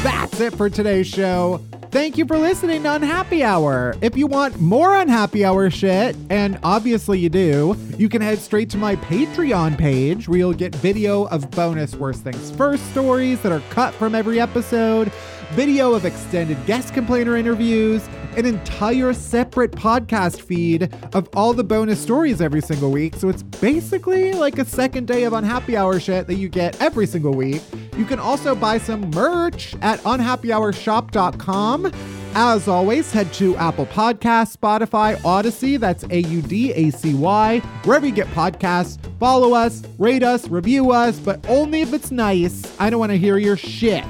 [0.03, 1.61] That's it for today's show.
[1.91, 3.97] Thank you for listening to Unhappy Hour.
[4.01, 8.71] If you want more Unhappy Hour shit, and obviously you do, you can head straight
[8.71, 13.51] to my Patreon page where you'll get video of bonus Worst Things First stories that
[13.51, 15.11] are cut from every episode,
[15.53, 22.01] video of extended guest complainer interviews, an entire separate podcast feed of all the bonus
[22.01, 23.17] stories every single week.
[23.17, 27.07] So it's basically like a second day of Unhappy Hour shit that you get every
[27.07, 27.63] single week.
[27.97, 31.93] You can also buy some merch at unhappyhourshop.com.
[32.33, 37.59] As always, head to Apple Podcasts, Spotify, Audacy, that's A U D A C Y,
[37.83, 38.99] wherever you get podcasts.
[39.19, 42.73] Follow us, rate us, review us, but only if it's nice.
[42.79, 44.05] I don't want to hear your shit.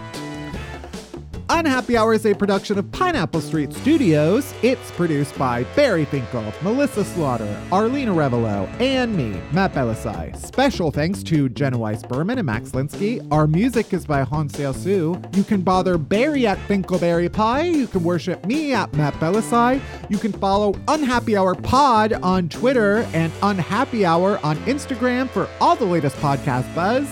[1.52, 4.54] Unhappy Hour is a production of Pineapple Street Studios.
[4.62, 10.36] It's produced by Barry Finkel, Melissa Slaughter, Arlena Revelo, and me, Matt Bellassai.
[10.36, 13.26] Special thanks to Jenna Weiss Berman and Max Linsky.
[13.32, 15.20] Our music is by Hansel Su.
[15.34, 17.64] You can bother Barry at Finkelberry Pie.
[17.64, 19.80] You can worship me at Matt Bellassai.
[20.08, 25.74] You can follow Unhappy Hour Pod on Twitter and Unhappy Hour on Instagram for all
[25.74, 27.08] the latest podcast buzz.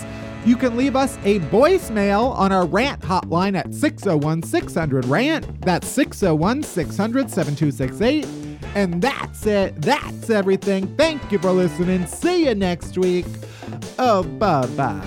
[0.48, 5.60] You can leave us a voicemail on our rant hotline at 601 600 rant.
[5.60, 8.26] That's 601 600 7268.
[8.74, 9.76] And that's it.
[9.82, 10.96] That's everything.
[10.96, 12.06] Thank you for listening.
[12.06, 13.26] See you next week.
[13.98, 15.04] Oh, bye bye.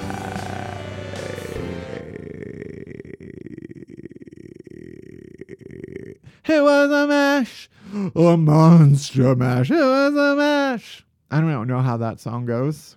[6.45, 7.67] It was a mash,
[8.15, 9.71] a monster mash.
[9.71, 11.03] It was a mash.
[11.31, 12.95] I don't know how that song goes.